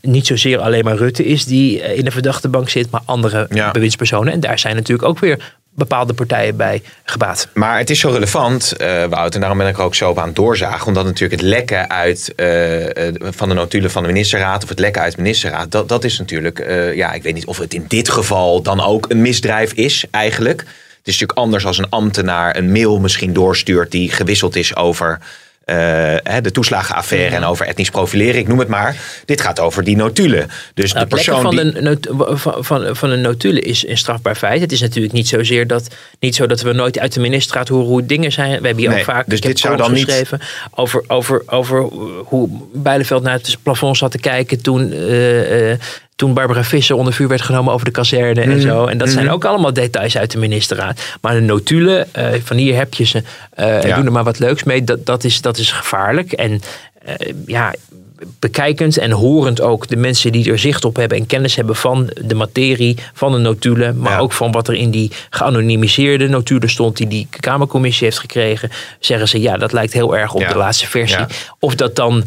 [0.00, 3.46] niet zozeer alleen maar Rutte is die eh, in de verdachte bank zit, maar andere
[3.50, 3.70] Ja.
[3.70, 4.32] bewindspersonen.
[4.32, 7.48] En daar zijn natuurlijk ook weer bepaalde partijen bij gebaat.
[7.54, 10.18] Maar het is zo relevant, eh Wout, en daarom ben ik er ook zo op
[10.18, 10.86] aan doorzagen.
[10.86, 14.62] Omdat natuurlijk het lekken uit, eh, eh, van de notulen van de ministerraad...
[14.62, 16.58] of het lekken uit de ministerraad, dat, dat is natuurlijk...
[16.94, 20.60] ja, ik weet niet of het in dit geval dan ook een misdrijf is eigenlijk.
[20.60, 23.90] Het is natuurlijk anders als een ambtenaar een mail misschien doorstuurt...
[23.90, 25.18] die gewisseld is over...
[25.70, 28.96] eh, de toeslagenaffaire en over etnisch profileren, ik noem het maar.
[29.24, 30.50] Dit gaat over die notulen.
[30.74, 31.72] Dus Nou, de persoon van, die...
[31.72, 32.08] de, not-
[32.40, 34.60] van, van, van een notulen is een strafbaar feit.
[34.60, 35.88] Het is natuurlijk niet zozeer dat,
[36.20, 38.48] niet zo dat we nooit uit de ministerraad horen hoe dingen zijn.
[38.48, 40.40] We hebben hier Nee, ook vaak dus dit zou dan niet- geschreven
[40.74, 41.80] over, over, over
[42.24, 45.78] hoe Bijleveld naar het plafond zat te kijken toen, eh, eh,
[46.20, 48.50] toen Barbara Visser onder vuur werd genomen over de kazerne Mhm.
[48.50, 48.86] en zo.
[48.86, 51.00] En dat zijn ook allemaal details uit de ministerraad.
[51.20, 53.22] Maar de notulen, eh, van hier heb je ze,
[53.54, 53.94] eh Ja.
[53.96, 54.84] doe er maar wat leuks mee.
[54.84, 56.32] Dat, dat, is, dat is gevaarlijk.
[56.32, 56.60] En
[57.04, 57.14] eh,
[57.46, 57.74] ja,
[58.38, 62.10] bekijkend en horend ook de mensen die er zicht op hebben en kennis hebben van
[62.24, 64.18] de materie, van de notulen, maar Ja.
[64.18, 69.28] ook van wat er in die geanonimiseerde notulen stond die die Kamercommissie heeft gekregen, zeggen
[69.28, 70.48] ze ja, dat lijkt heel erg op Ja.
[70.48, 71.18] de laatste versie.
[71.18, 71.26] Ja.
[71.58, 72.24] Of dat dan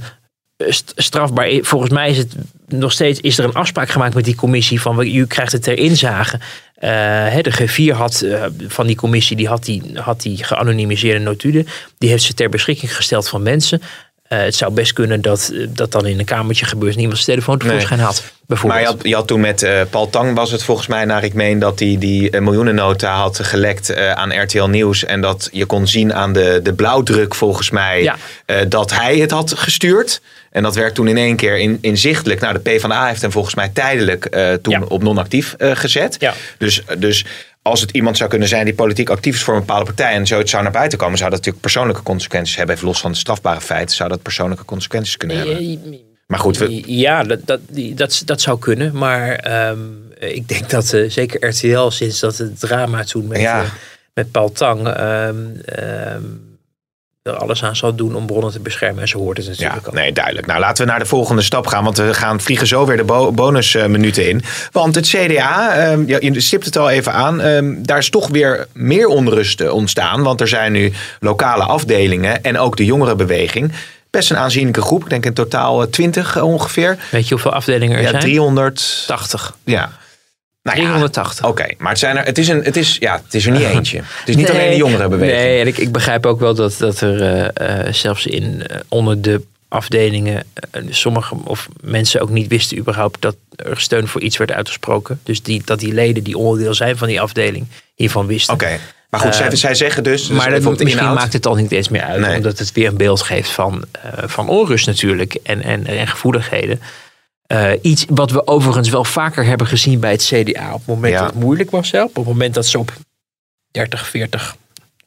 [0.96, 1.60] strafbaar.
[1.62, 2.36] Volgens mij is het
[2.68, 5.78] nog steeds is er een afspraak gemaakt met die commissie van u krijgt het ter
[5.78, 6.40] inzage.
[6.76, 6.90] Eh,
[7.28, 11.68] hè, de G4 had eh, van die commissie die had die, had die geanonimiseerde notulen.
[11.98, 13.82] Die heeft ze ter beschikking gesteld van mensen.
[14.24, 17.30] Eh, het zou best kunnen dat dat dan in een kamertje gebeurt en iemand zijn
[17.30, 18.22] telefoon tevoorschijn had.
[18.22, 18.82] Maar Bijvoorbeeld.
[18.82, 21.60] je had, je had toen met Paul Tang was het volgens mij naar ik meen
[21.60, 25.06] dat hij die eh, miljoenennota had gelekt aan RTL Nieuws.
[25.06, 28.18] En dat je kon zien aan de, de blauwdruk volgens mij Ja.
[28.66, 30.22] dat hij het had gestuurd.
[30.54, 32.40] En dat werd toen in één keer in, inzichtelijk.
[32.40, 34.82] Nou, de PvdA heeft hem volgens mij tijdelijk eh, toen Ja.
[34.88, 36.16] op non-actief eh, gezet.
[36.20, 36.34] Ja.
[36.58, 37.26] Dus, dus
[37.62, 40.28] als het iemand zou kunnen zijn die politiek actief is voor een bepaalde partij en
[40.28, 42.76] zoiets zou naar buiten komen, zou dat natuurlijk persoonlijke consequenties hebben.
[42.76, 45.58] Even los van de strafbare feiten, zou dat persoonlijke consequenties kunnen hebben.
[45.58, 45.78] Eh,
[46.28, 47.60] Maar goed, we, Ja, dat, dat,
[47.94, 48.98] dat, dat zou kunnen.
[48.98, 49.80] Maar ehm,
[50.20, 53.62] ik denk dat eh, zeker RTL sinds dat het drama toen met, Ja.
[53.62, 53.70] eh,
[54.14, 54.88] met Paul Tang.
[54.88, 55.36] ehm,
[55.66, 56.22] ehm,
[57.24, 59.02] er alles aan zal doen om bronnen te beschermen.
[59.02, 59.94] En zo hoort het Ja, natuurlijk ook.
[59.94, 60.48] nee, duidelijk.
[60.48, 61.84] Nou, laten we naar de volgende stap gaan.
[61.84, 64.42] Want we gaan vliegen zo weer de bo- bonusminuten in.
[64.72, 67.42] Want het CDA, ehm, ja, je stipt het al even aan.
[67.42, 70.24] ehm, daar is toch weer meer onrust eh, ontstaan.
[70.24, 73.72] Want er zijn nu lokale afdelingen en ook de jongerenbeweging.
[74.10, 75.04] Best een aanzienlijke groep.
[75.04, 76.98] Ik denk in totaal eh, 20 ongeveer.
[77.12, 78.22] Weet je hoeveel afdelingen er Ja, zijn?
[78.22, 79.54] 380.
[79.64, 79.92] Ja.
[80.64, 81.46] Nou ja, 380.
[81.46, 83.62] Oké, maar het, zijn er, het, is een, het, is, ja, het is er niet
[83.62, 83.98] eentje.
[83.98, 85.42] Het is niet alleen de jongerenbeweging.
[85.42, 88.78] Nee, en ik, ik begrijp ook wel dat, dat er eh, eh, zelfs in, eh,
[88.88, 90.46] onder de afdelingen
[90.90, 95.20] sommige of mensen ook niet wisten überhaupt dat er steun voor iets werd uitgesproken.
[95.24, 98.54] Dus die, dat die leden die onderdeel zijn van die afdeling hiervan wisten.
[98.54, 100.28] Oké, maar goed, zij, Eh, zij zeggen dus...
[100.28, 101.16] dus maar dat, misschien inhoud.
[101.16, 102.20] maakt het al niet eens meer uit.
[102.20, 102.36] Nee.
[102.36, 103.86] Omdat het weer een beeld geeft van,
[104.26, 105.34] van onrust natuurlijk.
[105.34, 106.82] En, en, en gevoeligheden.
[107.48, 110.68] Eh, iets wat we overigens wel vaker hebben gezien bij het CDA.
[110.74, 111.20] Op het moment Ja.
[111.20, 111.92] dat het moeilijk was.
[111.92, 112.92] Hè, op het moment dat ze op
[113.72, 114.56] 30, 40,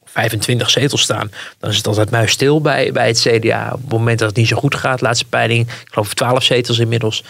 [0.05, 1.31] 25 zetels staan.
[1.59, 3.69] Dan is het altijd muisstil bij, bij het CDA.
[3.73, 5.01] Op het moment dat het niet zo goed gaat.
[5.01, 5.67] Laatste peiling.
[5.67, 7.23] Ik geloof 12 zetels inmiddels.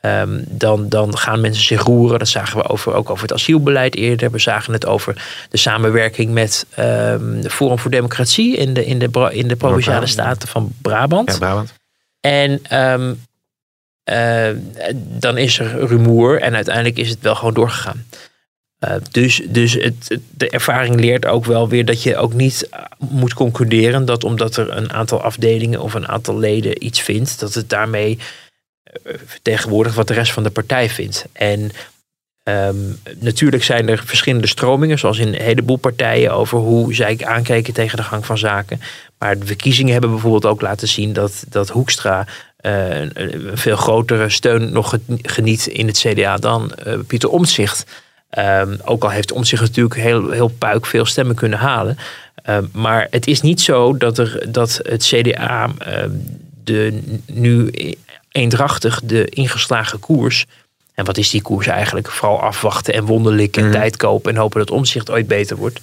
[0.00, 2.18] ehm, dan, dan gaan mensen zich roeren.
[2.18, 4.30] Dat zagen we over, ook over het asielbeleid eerder.
[4.30, 8.98] We zagen het over de samenwerking met ehm de Forum voor Democratie in de, in
[8.98, 10.06] de, in de Provinciale.
[10.06, 11.30] Staten van Brabant.
[11.32, 11.72] Ja, Brabant.
[12.20, 13.14] En ehm,
[14.04, 14.48] eh,
[14.94, 18.06] dan is er rumoer en uiteindelijk is het wel gewoon doorgegaan.
[18.78, 22.80] Eh, dus dus het, de ervaring leert ook wel weer dat je ook niet eh,
[22.98, 27.54] moet concluderen dat omdat er een aantal afdelingen of een aantal leden iets vindt, dat
[27.54, 28.18] het daarmee
[29.26, 31.26] vertegenwoordigt wat de rest van de partij vindt.
[31.32, 31.70] En
[32.42, 32.76] ehm,
[33.18, 37.96] natuurlijk zijn er verschillende stromingen, zoals in een heleboel partijen, over hoe zij aankijken tegen
[37.96, 38.80] de gang van zaken.
[39.18, 42.26] Maar de verkiezingen hebben bijvoorbeeld ook laten zien dat, dat Hoekstra
[42.62, 47.84] een, een veel grotere steun nog geniet in het CDA dan eh, Pieter Omtzigt.
[48.30, 51.98] Ehm, ook al heeft Omtzigt natuurlijk heel, heel puik veel stemmen kunnen halen.
[52.42, 56.10] Ehm, maar het is niet zo dat, er, dat het CDA ehm,
[56.64, 57.70] de, nu
[58.28, 60.44] eendrachtig de ingeslagen koers.
[60.94, 62.10] En wat is die koers eigenlijk?
[62.10, 63.72] Vooral afwachten en wonderlijk en Mhm.
[63.72, 65.80] tijd kopen en hopen dat Omtzigt ooit beter wordt.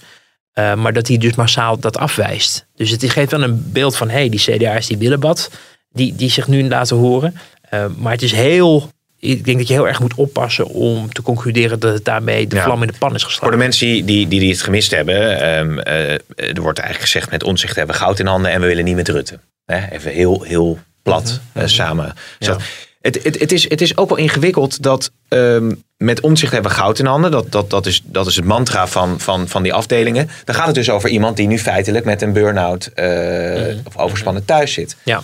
[0.54, 2.66] Uh, maar dat hij dus massaal dat afwijst.
[2.76, 5.50] Dus het geeft wel een beeld van: hé, hey, die CDA's die willen wat.
[5.92, 7.36] Die, die zich nu laten horen.
[7.74, 8.90] Uh, maar het is heel.
[9.20, 12.56] Ik denk dat je heel erg moet oppassen om te concluderen dat het daarmee de
[12.56, 12.64] Ja.
[12.64, 13.44] vlam in de pan is geslagen.
[13.48, 16.12] Voor de mensen die, die, die, het gemist hebben, ehm, eh,
[16.56, 18.96] er wordt eigenlijk gezegd met ons hebben we goud in handen en we willen niet
[18.96, 19.40] met Rutte.
[19.66, 21.64] Hè, even heel, heel plat Mhm.
[21.64, 22.14] eh, samen.
[22.40, 22.62] gezet.
[23.02, 26.78] Het, het, het, is, het is ook wel ingewikkeld dat ehm, met omzicht hebben we
[26.78, 27.32] goud in handen.
[27.32, 30.30] Dat, dat, dat, is, dat is het mantra van, van, van die afdelingen.
[30.44, 34.46] Dan gaat het dus over iemand die nu feitelijk met een burn-out eh, of overspannen
[34.46, 34.96] thuis zit.
[35.04, 35.22] Ja.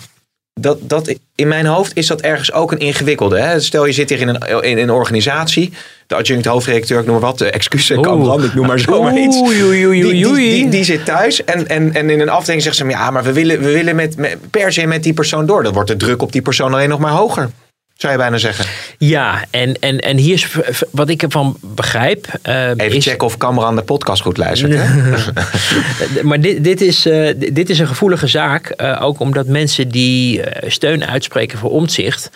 [0.60, 3.38] Dat, dat, in mijn hoofd is dat ergens ook een ingewikkelde.
[3.38, 3.60] Hè?
[3.60, 5.72] Stel je zit hier in een, in een organisatie.
[6.06, 7.38] De adjunct hoofdredacteur, ik noem maar wat.
[7.38, 9.36] De excuses, Kamran, ik noem maar zomaar iets.
[9.36, 10.50] Oei, oei, oei, Die, die, oei.
[10.50, 12.84] die, die zit thuis en, en, en in een afdeling zegt ze...
[12.86, 15.62] ja, maar we willen, we willen met, met, per se met die persoon door.
[15.62, 17.50] Dan wordt de druk op die persoon alleen nog maar hoger.
[17.96, 18.64] Zou je bijna zeggen.
[18.98, 20.46] Ja, en, en, en hier is
[20.90, 22.26] wat ik ervan begrijp.
[22.42, 24.72] eh, Even is, checken of Kamran de podcast goed luistert.
[24.76, 26.22] Hè?
[26.28, 28.66] Maar dit, dit, is, eh, dit is een gevoelige zaak.
[28.68, 32.30] eh, ook omdat mensen die eh, steun uitspreken voor omzicht.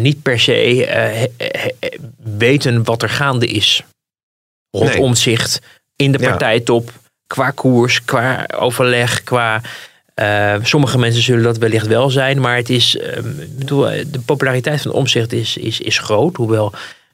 [0.00, 1.28] niet per se
[2.22, 3.84] weten wat er gaande is.
[4.70, 5.00] Rond Nee.
[5.00, 5.60] omzicht.
[5.96, 6.90] In de partijtop.
[7.26, 9.60] Qua koers, qua overleg, qua.
[10.14, 14.04] Eh, sommige mensen zullen dat wellicht wel zijn, maar het is, eh, ik bedoel, eh,
[14.10, 16.36] de populariteit van omzicht is, is, is groot.
[16.36, 16.72] Hoewel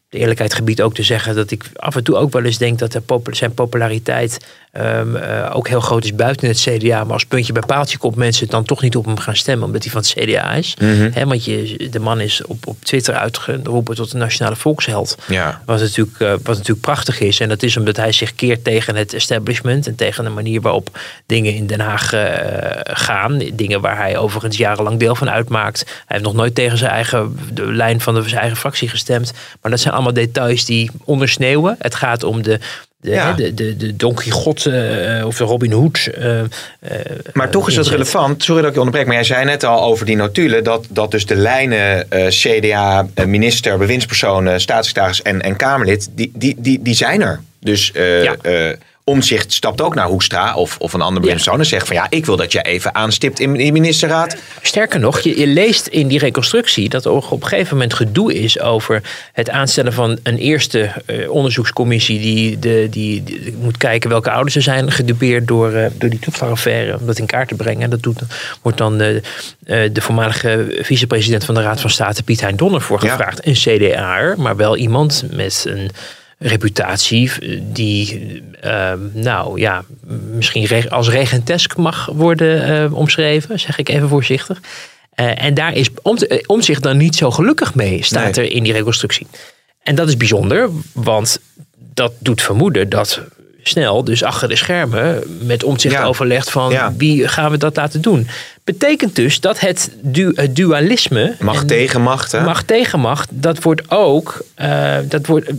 [0.09, 2.79] de eerlijkheid gebied ook te zeggen dat ik af en toe ook wel eens denk
[2.79, 4.39] dat zijn populariteit
[4.73, 7.05] ehm, eh, ook heel groot is buiten het CDA.
[7.05, 9.83] Maar als puntje bij paaltje komt mensen dan toch niet op hem gaan stemmen omdat
[9.83, 10.77] hij van het CDA is.
[10.81, 11.29] Mhm.
[11.29, 15.17] Want je, de man is op, op Twitter uitgeroepen tot de nationale volksheld.
[15.29, 15.63] Ja.
[15.67, 17.41] Wat natuurlijk, eh, wat natuurlijk prachtig is.
[17.41, 19.87] En dat is omdat hij zich keert tegen het establishment.
[19.87, 23.39] En tegen de manier waarop dingen in Den Haag eh, gaan.
[23.53, 25.85] Dingen waar hij overigens jarenlang deel van uitmaakt.
[25.87, 29.33] Hij heeft nog nooit tegen zijn eigen de lijn van de, zijn eigen fractie gestemd.
[29.61, 31.77] Maar dat zijn allemaal details die ondersneeuwen.
[31.79, 32.59] Het gaat om de.
[33.03, 33.33] De, Ja.
[33.33, 36.07] de, de, de Don Quixote eh, of de Robin Hood.
[36.15, 36.47] eh, eh,
[37.33, 38.43] Maar toch is dat relevant.
[38.43, 39.07] Sorry dat ik je onderbreek.
[39.07, 40.65] Maar jij zei net al over die notulen.
[40.65, 46.09] Dat, dat dus de lijnen CDA, minister, bewindspersonen, staatssecretaris en, en Kamerlid.
[46.13, 47.41] Die, die, die, die zijn er.
[47.61, 48.37] Dus Ja.
[49.11, 51.61] Omzicht stapt ook naar Hoekstra of, of een andere bewindspersoon.
[51.61, 54.37] En zegt van ja, ik wil dat jij even aanstipt in die ministerraad.
[54.63, 58.35] Sterker nog, je, je leest in die reconstructie dat er op een gegeven moment gedoe
[58.35, 64.11] is over het aanstellen van een eerste eh, onderzoekscommissie die, de, die, die moet kijken
[64.11, 67.55] welke ouders er zijn gedupeerd door, eh, door die toeslagaffaire, om dat in kaart te
[67.55, 67.83] brengen.
[67.83, 68.21] En dat doet,
[68.63, 69.23] wordt dan de,
[69.65, 73.11] eh, de voormalige vicepresident van de Raad van State, Piet Hein Donner, voor Ja.
[73.11, 73.47] gevraagd.
[73.47, 75.91] Een CDA'er, maar wel iemand met een
[76.43, 79.85] reputatie eh, die, eh, nou ja,
[80.35, 84.61] misschien als regentesk mag worden eh, omschreven, zeg ik even voorzichtig.
[85.15, 88.47] En daar is om, om zich dan niet zo gelukkig mee, staat Nee.
[88.47, 89.27] er in die reconstructie.
[89.83, 91.41] En dat is bijzonder, want
[91.95, 93.21] dat doet vermoeden dat
[93.63, 96.05] snel, dus achter de schermen, met omzicht Ja.
[96.05, 96.95] overlegt van Ja.
[96.97, 98.29] wie gaan we dat laten doen.
[98.65, 101.35] Betekent dus dat het, du het dualisme.
[101.39, 102.41] Macht en tegen macht, hè?
[102.43, 104.45] Macht tegen macht, dat wordt ook.
[105.09, 105.51] dat wordt,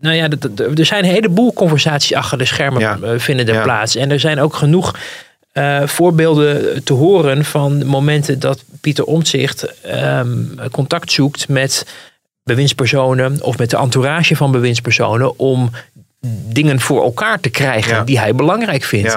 [0.00, 2.98] nou ja, dat, dat- er zijn een heleboel conversaties achter de schermen Ja.
[3.02, 3.62] eh, vinden er Ja.
[3.62, 3.96] plaats.
[3.96, 4.94] En er zijn ook genoeg
[5.52, 10.28] eh, voorbeelden te horen van momenten dat Pieter Omtzigt ehm,
[10.70, 11.86] contact zoekt met
[12.42, 15.70] bewindspersonen of met de entourage van bewindspersonen om
[16.48, 18.04] dingen voor elkaar te krijgen Ja.
[18.04, 19.16] die hij belangrijk vindt.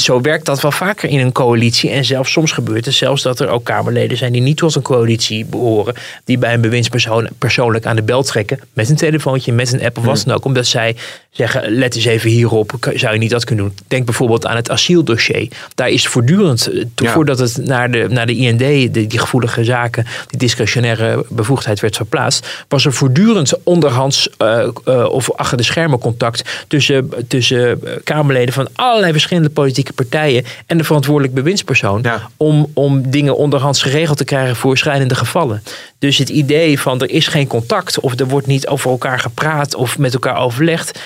[0.00, 1.90] Zo werkt dat wel vaker in een coalitie.
[1.90, 4.82] En zelfs soms gebeurt het zelfs dat er ook Kamerleden zijn die niet tot een
[4.82, 5.94] coalitie behoren.
[6.24, 8.60] Die bij een bewindspersoon persoonlijk aan de bel trekken.
[8.72, 10.44] Met een telefoontje, met een app of wat dan ook.
[10.44, 10.96] Omdat zij
[11.30, 12.72] zeggen, let eens even hierop.
[12.94, 13.74] Zou je niet dat kunnen doen?
[13.88, 15.48] Denk bijvoorbeeld aan het asieldossier.
[15.74, 17.12] Daar is voortdurend, eh, Ja.
[17.12, 21.96] voordat het naar de, naar de IND, de, die gevoelige zaken, die discretionaire bevoegdheid werd
[21.96, 22.64] verplaatst.
[22.68, 28.68] Was er voortdurend onderhands eh, eh, of achter de schermen contact tussen, tussen Kamerleden van
[28.74, 32.02] allerlei verschillende politieke partijen en de verantwoordelijk bewindspersoon.
[32.02, 32.28] Ja.
[32.36, 35.62] Om, om dingen onderhands geregeld te krijgen voor schrijnende gevallen.
[35.98, 39.74] Dus het idee van er is geen contact of er wordt niet over elkaar gepraat
[39.74, 40.98] of met elkaar overlegd.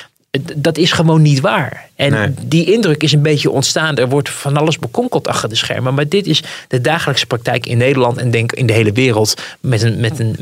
[0.57, 1.89] Dat is gewoon niet waar.
[1.97, 2.35] En Nee.
[2.47, 3.97] die indruk is een beetje ontstaan.
[3.97, 5.95] Er wordt van alles bekonkeld achter de schermen.
[5.95, 9.35] Maar dit is de dagelijkse praktijk in Nederland en denk in de hele wereld.
[9.61, 10.37] Met, een, met, een,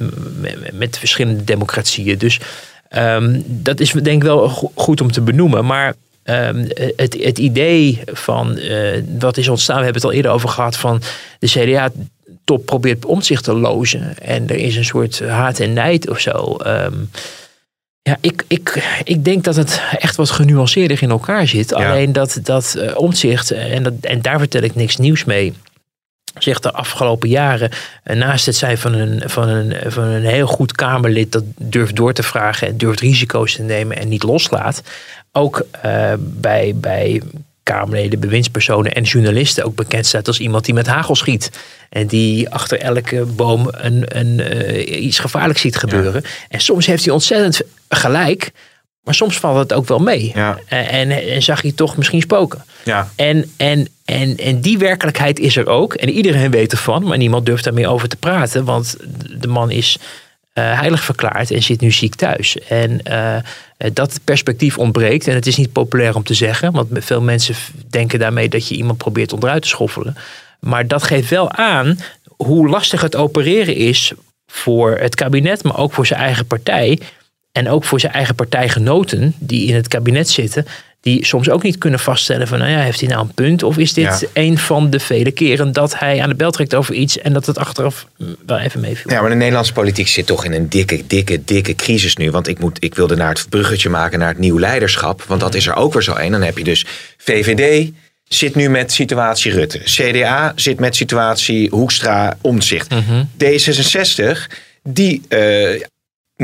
[0.72, 2.18] met, verschillende democratieën.
[2.18, 2.40] Dus
[2.88, 5.64] ehm, dat is denk ik wel go- goed om te benoemen.
[5.66, 6.64] Maar ehm,
[6.96, 10.76] het, het idee van eh, wat is ontstaan, we hebben het al eerder over gehad,
[10.76, 11.00] van
[11.38, 14.18] de CDA-top probeert om zich te lozen.
[14.18, 16.57] En er is een soort haat en nijd of zo.
[16.57, 16.92] Ehm,
[18.02, 21.74] ja, ik, ik, ik denk dat het echt wat genuanceerder in elkaar zit.
[21.74, 25.54] Alleen dat, dat eh, omzicht, en, dat, en daar vertel ik niks nieuws mee
[26.38, 27.70] zich de afgelopen jaren,
[28.02, 31.96] eh, naast het zijn van een, van, een, van een heel goed Kamerlid dat durft
[31.96, 34.82] door te vragen en durft risico's te nemen en niet loslaat,
[35.32, 37.22] ook eh, bij, bij
[37.62, 41.51] Kamerleden, bewindspersonen en journalisten ook bekend staat als iemand die met hagel schiet.
[41.88, 46.22] En die achter elke boom een, een, eh, iets gevaarlijks ziet gebeuren.
[46.48, 48.53] En soms heeft hij ontzettend gelijk,
[49.03, 50.33] maar soms valt het ook wel mee.
[50.35, 50.59] Ja.
[50.66, 52.64] Eh, en, en zag hij toch misschien spoken.
[52.85, 53.11] Ja.
[53.16, 55.94] En, en, en, en die werkelijkheid is er ook.
[55.94, 58.64] En iedereen weet ervan, maar niemand durft daarmee over te praten.
[58.64, 58.96] Want
[59.40, 59.98] de man is
[60.53, 62.59] eh, heilig verklaard en zit nu ziek thuis.
[62.59, 63.01] En
[63.92, 65.27] dat perspectief ontbreekt.
[65.27, 67.55] En het is niet populair om te zeggen, want veel mensen
[67.90, 70.16] denken daarmee dat je iemand probeert onderuit te schoffelen.
[70.61, 71.99] Maar dat geeft wel aan
[72.37, 74.12] hoe lastig het opereren is
[74.47, 77.01] voor het kabinet, maar ook voor zijn eigen partij.
[77.53, 80.66] En ook voor zijn eigen partijgenoten die in het kabinet zitten.
[81.02, 83.62] Die soms ook niet kunnen vaststellen van, nou ja, heeft hij nou een punt?
[83.62, 84.18] Of is dit Ja.
[84.32, 87.46] een van de vele keren dat hij aan de bel trekt over iets en dat
[87.46, 88.06] het achteraf
[88.46, 89.10] wel even meeviel?
[89.10, 92.30] Ja, maar de Nederlandse politiek zit toch in een dikke, dikke, dikke crisis nu.
[92.30, 95.22] Want ik, moet, ik wilde naar het bruggetje maken naar het nieuw leiderschap.
[95.22, 96.30] Want dat is er ook weer zo een.
[96.32, 96.86] Dan heb je dus
[97.16, 97.90] VVD
[98.28, 99.78] zit nu met situatie Rutte.
[99.78, 102.94] CDA zit met situatie Hoekstra Omtzigt.
[103.44, 104.38] D66,
[104.82, 105.80] die eh,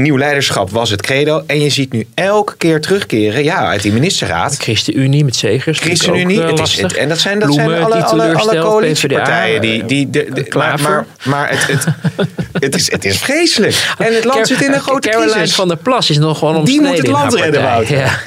[0.03, 1.43] nieuw leiderschap was het credo.
[1.47, 4.57] En je ziet nu elke keer terugkeren ja, uit die ministerraad.
[4.57, 5.79] ChristenUnie met Zegers.
[5.79, 7.01] ChristenUnie, ook, het eh, is, het, lastig.
[7.01, 9.61] en dat zijn, dat Bloemen, zijn alle, die alle, alle coalitiepartijen.
[9.61, 11.85] Die, die, de, de- maar, maar, maar het, het,
[12.65, 13.93] het, is, het is vreselijk.
[13.99, 15.55] En het land zit in een grote Caroline crisis.
[15.55, 17.97] van der Plas is nog gewoon Die omstreden moet het land redden.
[17.97, 18.21] Ja.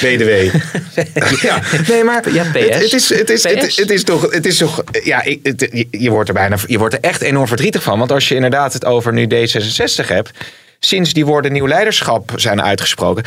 [0.00, 0.54] BDW.
[1.46, 2.58] ja, nee, maar Ja, PS.
[2.58, 3.76] Het, is, het, is, het, PS.
[3.76, 7.00] het is toch, het is toch, ja, je, je wordt er bijna, je wordt er
[7.00, 7.98] echt enorm verdrietig van.
[7.98, 10.30] Want als je inderdaad het over nu D66 hebt,
[10.84, 13.24] sinds die woorden nieuw leiderschap zijn uitgesproken,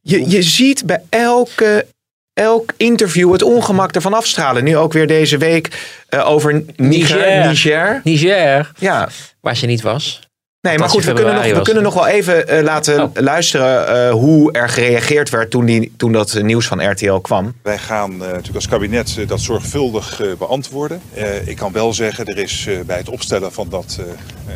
[0.00, 1.86] je, je ziet bij elke,
[2.32, 4.64] elk interview het ongemak ervan afstralen.
[4.64, 5.70] Nu ook weer deze week
[6.08, 7.16] eh, over Niger.
[7.16, 7.48] Niger.
[7.48, 8.00] Niger.
[8.04, 9.08] Niger, Ja,
[9.40, 10.23] waar ze niet was.
[10.64, 13.10] Nee, maar goed, we kunnen, nog, we was kunnen nog wel even eh, laten Oh.
[13.14, 17.52] luisteren eh, hoe er gereageerd werd toen, die, toen dat nieuws van RTL kwam.
[17.62, 21.00] Wij gaan eh, natuurlijk als kabinet dat zorgvuldig eh, beantwoorden.
[21.14, 24.04] Eh, ik kan wel zeggen, er is eh, bij het opstellen van dat eh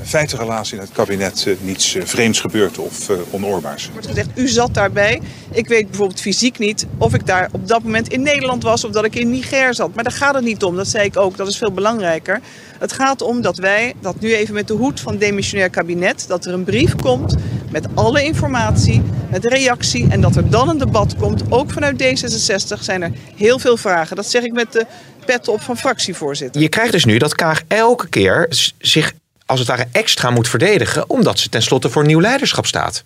[0.04, 3.88] feitenrelatie in het kabinet niets vreemds gebeurd of eh, onoorbaars.
[3.92, 5.20] wordt gezegd, u zat daarbij.
[5.52, 8.90] Ik weet bijvoorbeeld fysiek niet of ik daar op dat moment in Nederland was of
[8.90, 9.94] dat ik in Niger zat.
[9.94, 12.40] Maar daar gaat het niet om, dat zei ik ook, dat is veel belangrijker.
[12.78, 16.46] Het gaat om dat wij, dat nu even met de hoed van demissionair kabinet, dat
[16.46, 17.36] er een brief komt
[17.70, 21.42] met alle informatie, met reactie en dat er dan een debat komt.
[21.48, 24.16] Ook vanuit D66 zijn er heel veel vragen.
[24.16, 24.86] Dat zeg ik met de
[25.24, 26.60] pet op van fractievoorzitter.
[26.60, 28.46] Je krijgt dus nu dat Kaag elke keer
[28.78, 29.12] zich
[29.46, 33.04] als het ware extra moet verdedigen, omdat ze tenslotte voor nieuw leiderschap staat.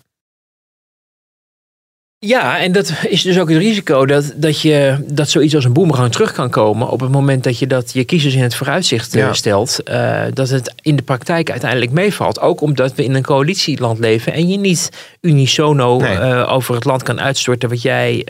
[2.26, 5.72] Ja, en dat is dus ook het risico dat, dat, je, dat zoiets als een
[5.72, 9.14] boemerang terug kan komen op het moment dat je dat je kiezers in het vooruitzicht
[9.14, 9.32] eh, Ja.
[9.32, 9.82] stelt.
[9.82, 12.40] eh, dat het in de praktijk uiteindelijk meevalt.
[12.40, 16.16] Ook omdat we in een coalitieland leven en je niet unisono Nee.
[16.16, 18.26] eh, over het land kan uitstorten wat jij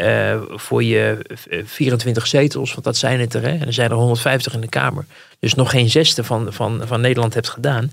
[0.50, 1.18] voor je
[1.50, 4.60] eh, 24 zetels, want dat zijn het er, hè, en er zijn er 150 in
[4.60, 5.04] de Kamer,
[5.40, 7.92] dus nog geen zesde van, van, van Nederland hebt gedaan.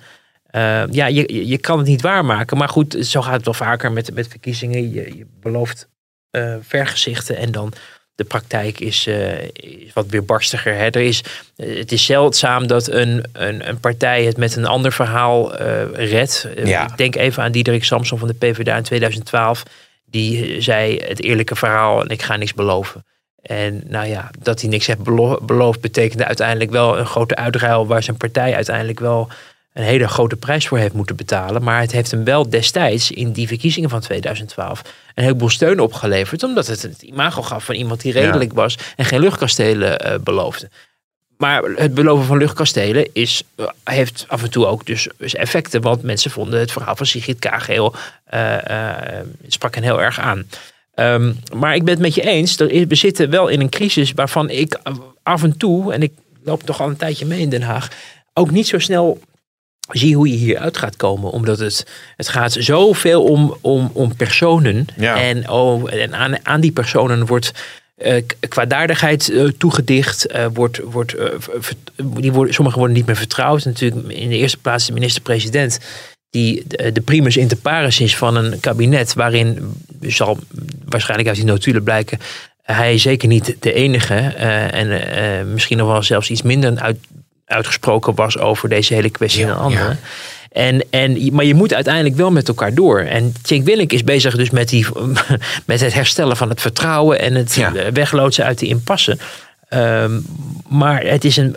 [0.49, 2.57] Eh, ja, je, je- kan het niet waarmaken.
[2.57, 4.91] Maar goed, zo gaat het wel vaker met, met verkiezingen.
[4.91, 5.87] Je, je belooft
[6.31, 7.73] eh, vergezichten en dan
[8.15, 10.73] de praktijk is, eh, is wat weerbarstiger.
[10.75, 10.85] Hè.
[10.85, 11.23] Er is,
[11.55, 15.55] het is zeldzaam dat een, een, een partij het met een ander verhaal
[15.95, 16.47] redt.
[16.63, 16.83] Ja.
[16.91, 19.63] Ik denk even aan Diederik Samson van de PvdA in 2012.
[20.05, 23.05] Die zei het eerlijke verhaal en ik ga niks beloven.
[23.41, 27.87] En nou ja, dat hij niks heeft belo- beloofd betekende uiteindelijk wel een grote uitruil
[27.87, 29.29] waar zijn partij uiteindelijk wel
[29.73, 31.63] een hele grote prijs voor heeft moeten betalen.
[31.63, 34.81] Maar het heeft hem wel destijds in die verkiezingen van 2012
[35.15, 36.43] een heleboel steun opgeleverd.
[36.43, 40.69] Omdat het het imago gaf van iemand die redelijk was en geen luchtkastelen eh, beloofde.
[41.37, 45.81] Maar het beloven van luchtkastelen is, eh, heeft af en toe ook dus dus effecten.
[45.81, 48.57] Want mensen vonden het verhaal van Sigrid Kaag heel, eh,
[49.47, 50.47] sprak hen heel erg aan.
[50.93, 52.55] Ehm, maar ik ben het met je eens.
[52.55, 54.79] We zitten wel in een crisis waarvan ik
[55.23, 56.11] af en toe, en ik
[56.43, 57.87] loop toch al een tijdje mee in Den Haag,
[58.33, 59.19] ook niet zo snel
[59.89, 61.31] zie hoe je hieruit gaat komen.
[61.31, 61.85] Omdat het,
[62.15, 64.87] het gaat zoveel om, om, om personen.
[64.97, 65.21] Ja.
[65.21, 67.51] En, oh, en aan, aan die personen wordt
[68.25, 70.25] k- kwaadaardigheid eh, toegedicht.
[70.25, 71.15] eh, wordt, wordt,
[71.97, 73.65] die worden, sommigen worden niet meer vertrouwd.
[73.65, 75.79] Natuurlijk in de eerste plaats de minister-president.
[76.29, 79.13] Die de, de primus inter pares is van een kabinet.
[79.13, 80.37] Waarin zal
[80.85, 82.19] waarschijnlijk uit die notulen blijken.
[82.61, 84.15] Hij is zeker niet de enige.
[84.71, 86.97] en misschien nog wel zelfs iets minder uit,
[87.49, 89.99] uitgesproken was over deze hele kwestie dan anderen.
[90.51, 92.99] En, en, maar je moet uiteindelijk wel met elkaar door.
[92.99, 94.85] En Cenk Willink is bezig dus met, die,
[95.65, 97.73] met het herstellen van het vertrouwen en het Ja.
[97.75, 99.17] eh, wegloodsen uit die impasse.
[99.67, 100.19] Ehm,
[100.67, 101.55] maar het is een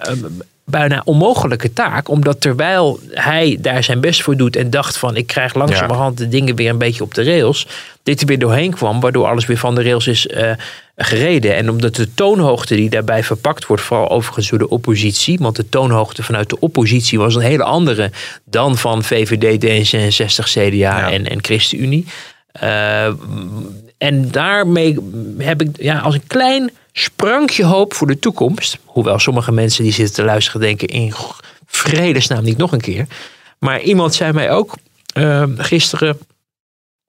[0.65, 5.27] bijna onmogelijke taak, omdat terwijl hij daar zijn best voor doet en dacht van ik
[5.27, 7.67] krijg langzamerhand de dingen weer een beetje op de rails,
[8.03, 10.51] dit er weer doorheen kwam, waardoor alles weer van de rails is eh,
[10.97, 11.57] gereden.
[11.57, 15.69] En omdat de toonhoogte die daarbij verpakt wordt, vooral overigens door de oppositie, want de
[15.69, 18.11] toonhoogte vanuit de oppositie was een hele andere
[18.45, 21.11] dan van VVD, D66, CDA Ja.
[21.11, 22.07] en, en ChristenUnie.
[22.53, 23.07] Eh,
[23.99, 24.97] en daarmee
[25.39, 28.79] heb ik ja, als een klein sprankje hoop voor de toekomst.
[28.85, 31.13] Hoewel sommige mensen die zitten te luisteren denken in
[31.67, 33.07] vredesnaam niet nog een keer.
[33.59, 34.75] Maar iemand zei mij ook
[35.15, 36.19] eh, gisteren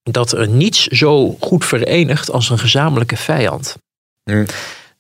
[0.04, 3.76] dat er niets zo goed verenigt als een gezamenlijke vijand.
[4.24, 4.46] Hm.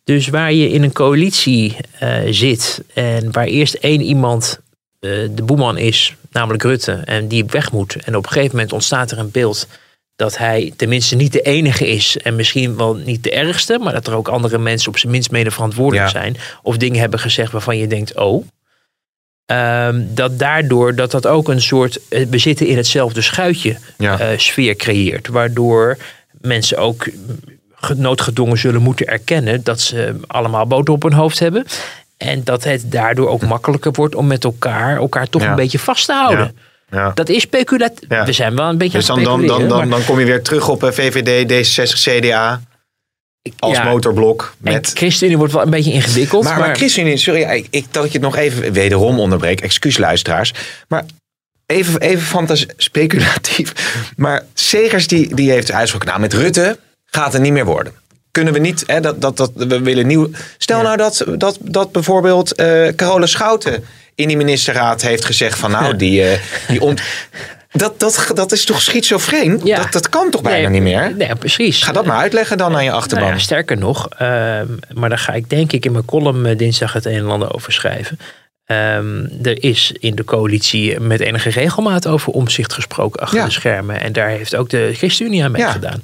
[0.03, 4.59] Dus waar je in een coalitie eh, zit en waar eerst één iemand
[4.99, 7.95] eh, de boeman is, namelijk Rutte, en die weg moet.
[7.95, 9.67] En op een gegeven moment ontstaat er een beeld
[10.15, 14.07] dat hij tenminste niet de enige is en misschien wel niet de ergste, maar dat
[14.07, 16.19] er ook andere mensen op zijn minst mede verantwoordelijk Ja.
[16.21, 18.45] zijn of dingen hebben gezegd waarvan je denkt, oh.
[19.45, 24.19] Ehm, dat daardoor dat dat ook een soort eh, we zitten in hetzelfde schuitje Ja.
[24.19, 25.97] eh, sfeer creëert, waardoor
[26.41, 27.07] mensen ook
[27.75, 31.65] ge- noodgedwongen zullen moeten erkennen dat ze allemaal boter op hun hoofd hebben.
[32.17, 35.49] En dat het daardoor ook makkelijker wordt om met elkaar elkaar toch Ja.
[35.49, 36.53] een beetje vast te houden.
[36.55, 36.61] Ja.
[37.13, 38.09] Dat is speculatief.
[38.09, 38.25] Ja.
[38.25, 40.19] We zijn wel een beetje Dus aan dan, het dan, dan, dan, maar dan kom
[40.19, 42.61] je weer terug op eh, VVD, D66, CDA
[43.59, 44.53] als ja, motorblok.
[44.63, 44.91] En Met...
[44.93, 46.43] ChristenUnie wordt wel een beetje ingewikkeld.
[46.43, 49.61] Maar, Maar, maar ChristenUnie, sorry, ik, ik, dat ik je het nog even wederom onderbreek.
[49.61, 50.53] Excuus luisteraars.
[50.87, 51.05] Maar
[51.65, 53.73] even, even fantas speculatief.
[54.15, 57.93] Maar Segers die, die heeft uitgesproken, nou met Rutte gaat het niet meer worden.
[58.31, 60.29] Kunnen we niet, hè, dat, dat, dat, we willen nieuw...
[60.57, 63.83] Stel nou dat, dat, dat bijvoorbeeld eh Carola Schouten
[64.15, 67.01] in die ministerraad heeft gezegd van nou, die, eh, die ont...
[67.75, 69.61] Dat, dat, dat is toch schizofreen?
[69.63, 69.77] Ja.
[69.77, 71.13] Dat, dat kan toch bijna Nee, niet meer?
[71.17, 71.83] Nee, precies.
[71.83, 73.23] Ga dat maar uitleggen dan aan je achterban.
[73.25, 76.57] Nou ja, sterker nog, ehm, maar daar ga ik denk ik in mijn column eh,
[76.57, 78.19] dinsdag het een en ander over schrijven.
[78.65, 83.45] Ehm, er is in de coalitie met enige regelmaat over omzicht gesproken achter Ja.
[83.45, 84.01] de schermen.
[84.01, 85.63] En daar heeft ook de ChristenUnie aan Ja.
[85.65, 86.03] meegedaan.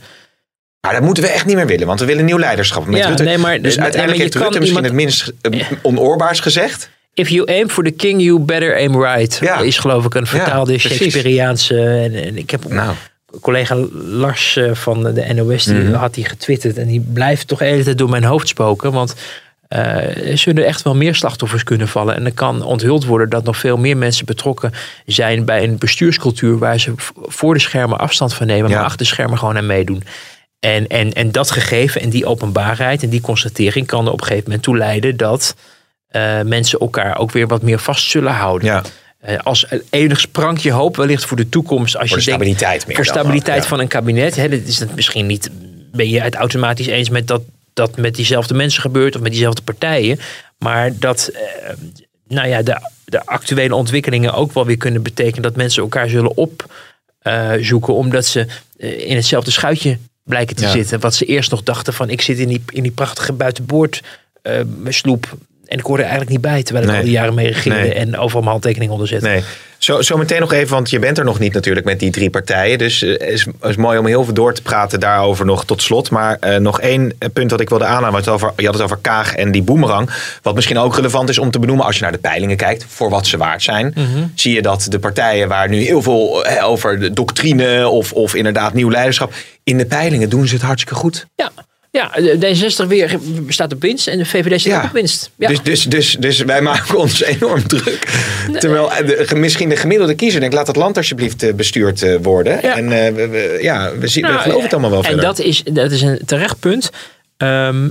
[0.81, 2.85] Maar dat moeten we echt niet meer willen, want we willen nieuw leiderschap.
[2.85, 3.23] Met Ja, Rutte.
[3.23, 6.39] nee, maar- dus nee, uiteindelijk maar je heeft Rutte misschien iemand- het minst eh, onoorbaars
[6.39, 6.89] gezegd.
[7.19, 9.37] If you aim for the king, you better aim right.
[9.41, 9.57] Ja.
[9.59, 10.97] Is geloof ik een vertaalde precies.
[10.97, 11.79] Shakespeareaanse.
[11.81, 12.93] En, en ik heb Nou,
[13.41, 15.93] collega Lars eh, van de NOS, die Mhm.
[15.93, 16.77] had die getwitterd.
[16.77, 18.91] En die blijft toch de hele tijd door mijn hoofd spoken.
[18.91, 19.15] Want
[19.67, 22.15] er zullen echt wel meer slachtoffers kunnen vallen.
[22.15, 24.71] En er kan onthuld worden dat nog veel meer mensen betrokken
[25.05, 28.75] zijn bij een bestuurscultuur waar ze voor de schermen afstand van nemen, Ja.
[28.75, 30.03] maar achter de schermen gewoon aan meedoen.
[30.59, 34.25] En, en, en dat gegeven en die openbaarheid en die constatering kan er op een
[34.27, 35.55] gegeven moment toe leiden dat
[36.09, 38.67] eh, mensen elkaar ook weer wat meer vast zullen houden.
[38.67, 38.83] ja.
[39.19, 41.97] Eh, als enig sprankje hoop wellicht voor de toekomst.
[41.97, 43.69] Als Voor de je denkt, stabiliteit meer voor dan stabiliteit ja.
[43.69, 44.35] van een kabinet.
[44.35, 45.49] Hè, dat is het misschien niet
[45.91, 47.41] ben je het automatisch eens met dat
[47.73, 50.19] dat met diezelfde mensen gebeurt of met diezelfde partijen.
[50.57, 51.73] Maar dat eh,
[52.27, 56.37] nou ja, de, de actuele ontwikkelingen ook wel weer kunnen betekenen dat mensen elkaar zullen
[56.37, 57.93] opzoeken.
[57.93, 58.47] omdat ze
[58.77, 60.71] in hetzelfde schuitje blijken te Ja.
[60.71, 60.99] zitten.
[60.99, 64.01] Wat ze eerst nog dachten van ik zit in die, in die prachtige buitenboord
[64.41, 65.37] eh, sloep.
[65.69, 66.99] En ik hoor er eigenlijk niet bij, terwijl ik Nee.
[66.99, 67.93] al die jaren mee regeerde Nee.
[67.93, 69.21] en overal mijn handtekening onder zet.
[69.21, 69.43] Nee.
[69.77, 72.29] Zo, zo meteen nog even, want je bent er nog niet natuurlijk met die drie
[72.29, 72.77] partijen.
[72.77, 76.09] Dus het is, is mooi om heel veel door te praten daarover nog tot slot.
[76.09, 78.27] Maar eh, nog één punt dat ik wilde aanhalen.
[78.27, 80.09] over, je had het over Kaag en die boemerang.
[80.41, 82.85] Wat misschien ook relevant is om te benoemen als je naar de peilingen kijkt.
[82.87, 83.93] Voor wat ze waard zijn.
[84.35, 88.35] Zie je dat de partijen waar nu heel veel eh, over de doctrine of, of
[88.35, 89.33] inderdaad nieuw leiderschap.
[89.63, 91.25] In de peilingen doen ze het hartstikke goed.
[91.35, 91.51] Ja,
[91.91, 93.17] ja de D66 weer
[93.47, 94.77] staat op winst en de VVD staat Ja.
[94.79, 95.31] ook op winst.
[95.37, 95.47] Ja.
[95.47, 98.07] Dus, dus, dus, dus wij maken ons enorm druk.
[98.59, 102.15] Terwijl eh, de, misschien de gemiddelde kiezer denkt, laat het land alsjeblieft eh, bestuurd eh,
[102.21, 102.59] worden.
[102.61, 102.75] Ja.
[102.75, 105.25] En eh, we, ja, we, zien, we Nou, geloven het allemaal wel En verder.
[105.25, 106.89] dat is, dat is een terecht punt.
[107.37, 107.89] Ehm,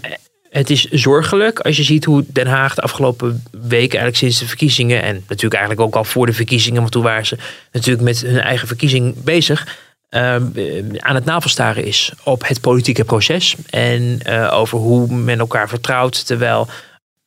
[0.50, 4.46] het is zorgelijk als je ziet hoe Den Haag de afgelopen weken, eigenlijk sinds de
[4.46, 7.36] verkiezingen, en natuurlijk eigenlijk ook al voor de verkiezingen, want toen waren ze
[7.72, 9.66] natuurlijk met hun eigen verkiezing bezig,
[10.08, 15.38] ehm, eh, aan het navelstaren is op het politieke proces en eh, over hoe men
[15.38, 16.26] elkaar vertrouwt.
[16.26, 16.68] Terwijl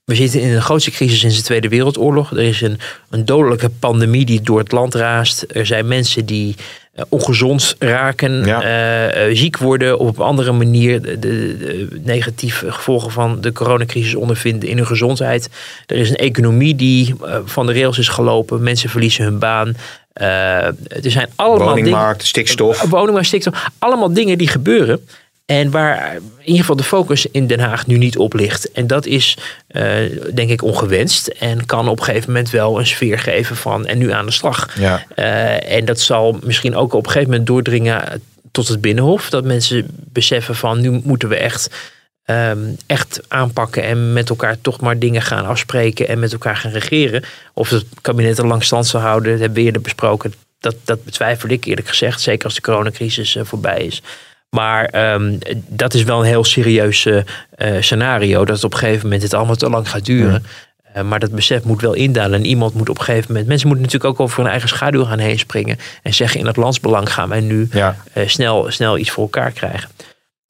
[0.06, 2.32] we zitten in de grootste crisis sinds de Tweede Wereldoorlog.
[2.32, 2.80] Er is een,
[3.10, 5.46] een dodelijke pandemie die door het land raast.
[5.48, 6.56] Er zijn mensen die
[7.10, 8.62] ongezond raken, Ja.
[8.62, 13.42] eh, eh, ziek worden, of op een andere manier de, de, de negatieve gevolgen van
[13.42, 15.50] de coronacrisis ondervinden in hun gezondheid.
[15.86, 18.64] Er is een economie die eh, van de rails is gelopen.
[18.64, 19.76] Mensen verliezen hun baan.
[20.14, 21.74] Eh, er zijn allemaal dingen.
[21.76, 22.82] Woningmarkt, stikstof.
[22.82, 23.66] Woningmarkt, stikstof.
[23.80, 25.06] Allemaal dingen die gebeuren.
[25.52, 28.72] En waar in ieder geval de focus in Den Haag nu niet op ligt.
[28.72, 29.38] En dat is
[29.68, 29.84] eh,
[30.34, 31.28] denk ik ongewenst.
[31.28, 34.32] En kan op een gegeven moment wel een sfeer geven van en nu aan de
[34.32, 34.70] slag.
[34.80, 35.06] Ja.
[35.16, 38.22] Eh, en dat zal misschien ook op een gegeven moment doordringen
[38.52, 39.30] tot het Binnenhof.
[39.30, 41.70] Dat mensen beseffen van nu moeten we echt,
[42.26, 43.84] ehm, echt aanpakken.
[43.84, 46.08] En met elkaar toch maar dingen gaan afspreken.
[46.08, 47.24] En met elkaar gaan regeren.
[47.54, 49.32] Of het kabinet er lang stand zal houden.
[49.32, 50.34] Dat hebben we eerder besproken.
[50.60, 52.22] Dat, dat betwijfel ik eerlijk gezegd.
[52.22, 54.02] Zeker als de coronacrisis eh, voorbij is.
[54.56, 55.38] Maar ehm,
[55.68, 57.18] dat is wel een heel serieus eh,
[57.56, 58.46] eh, scenario.
[58.46, 60.46] Dat het op een gegeven moment het allemaal te lang gaat duren.
[60.94, 62.40] Eh, maar dat besef moet wel indalen.
[62.40, 63.48] En iemand moet op een gegeven moment.
[63.48, 65.78] Mensen moeten natuurlijk ook over hun eigen schaduw gaan heen springen.
[66.04, 67.96] En zeggen: in het landsbelang gaan wij nu Ja.
[68.26, 69.90] snel, snel iets voor elkaar krijgen.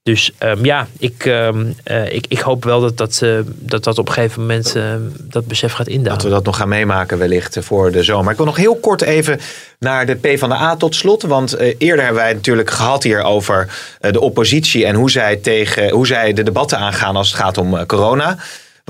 [0.03, 3.97] Dus ehm, ja, ik, ehm, eh, ik, ik hoop wel dat dat, eh, dat, dat
[3.97, 6.17] op een gegeven moment eh, dat besef gaat indalen.
[6.17, 8.31] Dat we dat nog gaan meemaken wellicht voor de zomer.
[8.31, 9.39] Ik wil nog heel kort even
[9.79, 11.21] naar de PvdA tot slot.
[11.21, 13.67] Want eerder hebben wij het natuurlijk gehad hier over
[13.99, 17.85] de oppositie en hoe zij, tegen, hoe zij de debatten aangaan als het gaat om
[17.85, 18.37] corona.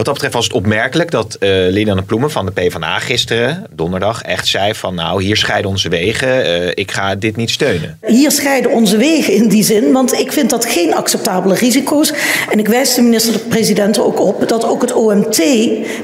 [0.01, 4.21] Wat dat betreft was het opmerkelijk dat eh Liliane Ploemen van de PvdA gisteren, donderdag,
[4.21, 6.43] echt zei van nou hier scheiden onze wegen.
[6.45, 7.97] Eh, ik ga dit niet steunen.
[8.07, 12.13] Hier scheiden onze wegen in die zin, want ik vind dat geen acceptabele risico's.
[12.51, 15.41] En ik wijs de minister-president ook op dat ook het OMT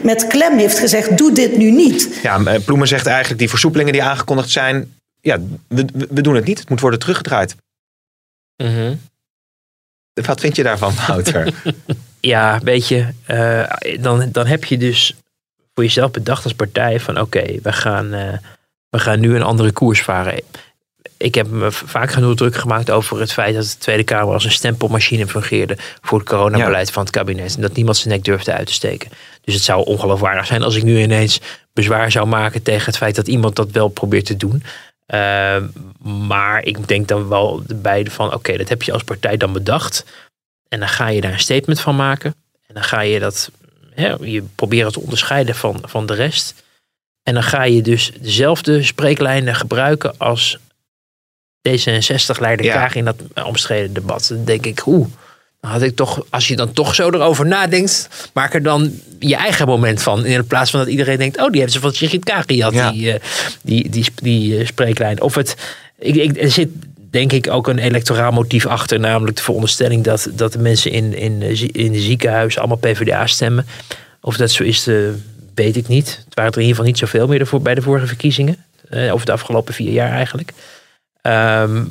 [0.03, 2.19] met klem heeft gezegd: doe dit nu niet.
[2.23, 5.37] Ja, eh, Ploemen zegt eigenlijk die versoepelingen die aangekondigd zijn, ja,
[5.67, 6.59] we, we- we doen het niet.
[6.59, 7.55] Het moet worden teruggedraaid.
[8.63, 8.93] Mhm.
[10.25, 11.53] Wat vind je daarvan, Wouter?
[12.27, 13.63] Ja, weet je, eh,
[13.99, 15.13] dan, dan heb je dus
[15.73, 18.33] voor jezelf bedacht als partij van oké, we, gaan, eh,
[18.89, 20.41] we gaan nu een andere koers varen.
[21.17, 24.45] Ik heb me vaak genoeg druk gemaakt over het feit dat de Tweede Kamer als
[24.45, 27.55] een stempelmachine fungeerde voor het coronabeleid van het kabinet.
[27.55, 29.09] En dat niemand zijn nek durfde uit te steken.
[29.41, 31.39] Dus het zou ongeloofwaardig zijn als ik nu ineens
[31.73, 34.63] bezwaar zou maken tegen het feit dat iemand dat wel probeert te doen.
[35.05, 35.63] Eh,
[36.27, 40.05] maar ik denk dan wel beide van oké, dat heb je als partij dan bedacht.
[40.69, 42.35] En dan ga je daar een statement van maken.
[42.67, 43.51] En dan ga je dat,
[43.93, 46.53] hè, je proberen te onderscheiden van, van de rest.
[47.23, 50.57] En dan ga je dus dezelfde spreeklijnen gebruiken als
[51.69, 52.73] D66-leider Ja.
[52.73, 53.15] Kaag in dat
[53.45, 54.27] omstreden debat.
[54.27, 55.07] Dan denk ik, oeh,
[55.59, 59.35] dan had ik toch, als je dan toch zo erover nadenkt, maak er dan je
[59.35, 60.25] eigen moment van.
[60.25, 62.91] In plaats van dat iedereen denkt, oh, die hebben ze van Sigrid Kaag gehad, Ja.
[62.91, 63.19] die, eh,
[63.63, 65.21] die, die, die, eh, spreeklijn.
[65.21, 65.55] Of het,
[65.99, 66.69] ik, ik, er zit
[67.09, 71.13] denk ik ook een electoraal motief achter, namelijk de veronderstelling dat, dat de mensen in,
[71.13, 73.65] in, eh, in de ziekenhuizen allemaal PvdA stemmen.
[74.21, 74.95] Of dat zo is, eh,
[75.55, 76.23] weet ik niet.
[76.25, 78.57] Het waren er in ieder geval niet zoveel meer bij de vorige verkiezingen.
[78.89, 80.53] eh, over de afgelopen vier jaar eigenlijk.
[81.21, 81.83] Ehm,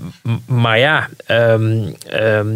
[0.47, 2.47] maar ja, ehm, ehm,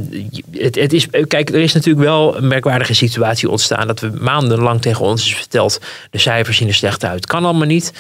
[0.50, 3.86] het, het is, kijk, er is natuurlijk wel een merkwaardige situatie ontstaan.
[3.86, 5.80] Dat we maandenlang tegen ons is verteld,
[6.10, 7.26] de cijfers zien er slecht uit.
[7.26, 7.92] Kan allemaal niet.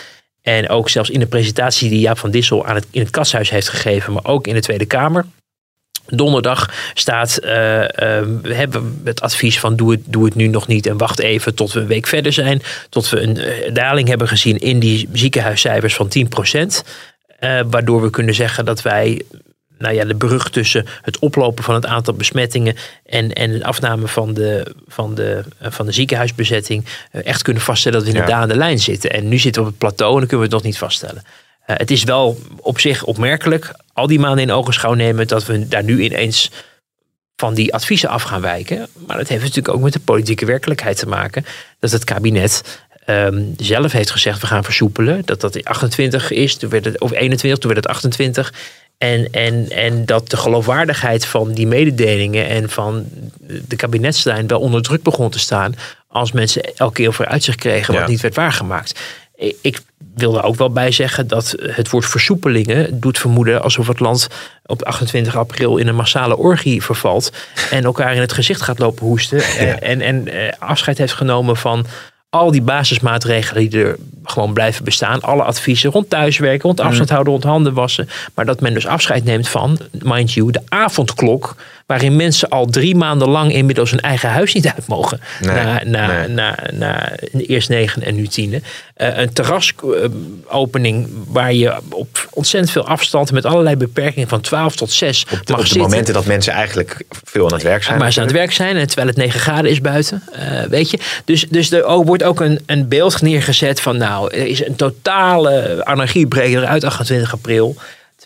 [0.42, 3.50] En ook zelfs in de presentatie die Jaap van Dissel aan het, in het kasthuis
[3.50, 5.24] heeft gegeven, maar ook in de Tweede Kamer.
[6.06, 10.66] Donderdag staat eh, eh, we hebben het advies van doe het, doe het nu nog
[10.66, 12.62] niet en wacht even tot we een week verder zijn.
[12.88, 16.82] Tot we een eh, daling hebben gezien in die ziekenhuiscijfers van 10%.
[17.38, 19.22] eh, waardoor we kunnen zeggen dat wij
[19.80, 24.34] nou ja, de brug tussen het oplopen van het aantal besmettingen en, en afname van
[24.34, 28.42] de, van de, eh, van de ziekenhuisbezetting eh, echt kunnen vaststellen dat we inderdaad Ja.
[28.42, 29.12] aan de lijn zitten.
[29.12, 31.22] En nu zitten we op het plateau en dan kunnen we het nog niet vaststellen.
[31.66, 35.68] Eh, het is wel op zich opmerkelijk, al die maanden in ogenschouw nemen, dat we
[35.68, 36.50] daar nu ineens
[37.36, 38.88] van die adviezen af gaan wijken.
[39.06, 41.44] Maar dat heeft natuurlijk ook met de politieke werkelijkheid te maken.
[41.78, 45.22] Dat het kabinet ehm, zelf heeft gezegd, we gaan versoepelen.
[45.24, 48.52] Dat dat 28 is, toen werd het, of 21, toen werd het 28.
[49.00, 53.06] En, en, en dat de geloofwaardigheid van die mededelingen en van
[53.68, 55.74] de kabinetslijn wel onder druk begon te staan.
[56.08, 58.08] Als mensen elke keer voor uitzicht kregen wat Ja.
[58.08, 59.00] niet werd waargemaakt.
[59.60, 59.80] Ik-
[60.14, 64.28] wil er ook wel bij zeggen dat het woord versoepelingen doet vermoeden alsof het land
[64.66, 67.32] op 28 april in een massale orgie vervalt.
[67.70, 69.42] En elkaar in het gezicht gaat lopen hoesten.
[69.80, 71.86] En, en eh, afscheid heeft genomen van
[72.30, 75.20] al die basismaatregelen die er gewoon blijven bestaan.
[75.20, 78.08] Alle adviezen rond thuiswerken, rond afstand houden, rond handen wassen.
[78.34, 81.56] Maar dat men dus afscheid neemt van, mind you, de avondklok.
[81.90, 85.20] Waarin mensen al drie maanden lang inmiddels hun eigen huis niet uit mogen.
[85.40, 86.28] Nee, na, na, nee.
[86.28, 88.62] na, na eerst negen en nu tienen.
[88.94, 94.90] Eh, een terrasopening waar je op ontzettend veel afstand met allerlei beperkingen van 12 tot
[94.90, 95.80] 6 Op de, mag op de zitten.
[95.90, 97.98] momenten dat mensen eigenlijk veel aan het werk zijn.
[97.98, 100.22] Maar ze aan het werk zijn, en terwijl het 9 graden is buiten.
[100.32, 100.98] eh, weet je?
[101.24, 104.76] Dus, dus er ook- wordt ook een, een beeld neergezet van, nou, er is een
[104.76, 107.76] totale anarchiebreker uit 28 april.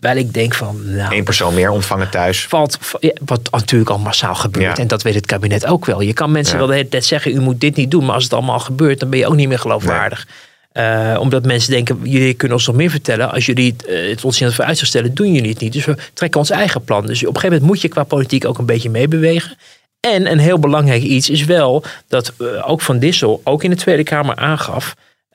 [0.04, 2.46] Terwijl ik denk van, nou, Eén persoon meer ontvangen thuis.
[2.46, 2.78] valt,
[3.24, 4.76] wat natuurlijk al massaal gebeurt.
[4.76, 4.82] Ja.
[4.82, 6.00] En dat weet het kabinet ook wel.
[6.00, 6.58] Je kan mensen Ja.
[6.58, 8.04] wel de hele tijd zeggen, u moet dit niet doen.
[8.04, 10.26] Maar als het allemaal gebeurt, dan ben je ook niet meer geloofwaardig.
[10.72, 13.30] Eh, omdat mensen denken, jullie kunnen ons nog meer vertellen.
[13.32, 15.72] Als jullie het, eh, het ons niet voor uitzicht stellen, doen jullie het niet.
[15.72, 17.06] Dus we trekken ons eigen plan.
[17.06, 19.56] Dus op een gegeven moment moet je qua politiek ook een beetje meebewegen.
[20.00, 23.76] En een heel belangrijk iets is wel dat eh, ook Van Dissel ook in de
[23.76, 24.94] Tweede Kamer aangaf.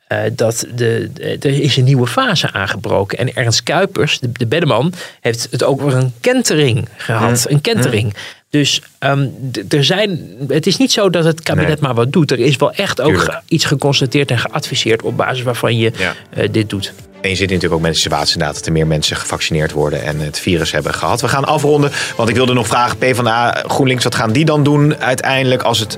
[0.10, 3.18] Eh, dat de, de- er is een nieuwe fase aangebroken.
[3.18, 7.46] En Ernst Kuipers, de, de beddeman, heeft het ook weer een kentering gehad.
[7.50, 8.14] Een kentering.
[8.50, 9.28] Dus ehm,
[9.70, 11.78] er zijn, het is niet zo dat het kabinet Nee.
[11.82, 12.32] maar wat doet.
[12.32, 16.14] Er is wel echt ook ge- iets geconstateerd en geadviseerd op basis waarvan je Ja.
[16.30, 16.94] eh, dit doet.
[17.22, 20.04] En je zit natuurlijk ook met de situatie inderdaad dat er meer mensen gevaccineerd worden
[20.04, 21.22] en het virus hebben gehad.
[21.22, 24.98] We gaan afronden, want ik wilde nog vragen, PvdA, GroenLinks, wat gaan die dan doen
[24.98, 25.98] uiteindelijk als het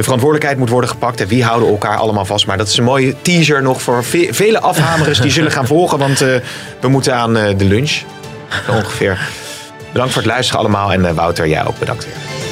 [0.00, 1.20] de verantwoordelijkheid moet worden gepakt?
[1.20, 2.46] En wie houden elkaar allemaal vast?
[2.46, 5.98] Maar dat is een mooie teaser nog voor ve- vele afhamerers die zullen gaan volgen,
[5.98, 6.28] want eh,
[6.80, 7.98] we moeten aan eh, de lunch.
[8.68, 9.18] Ongeveer.
[9.92, 12.49] Bedankt voor het luisteren allemaal en eh, Wouter, jij ook bedankt weer.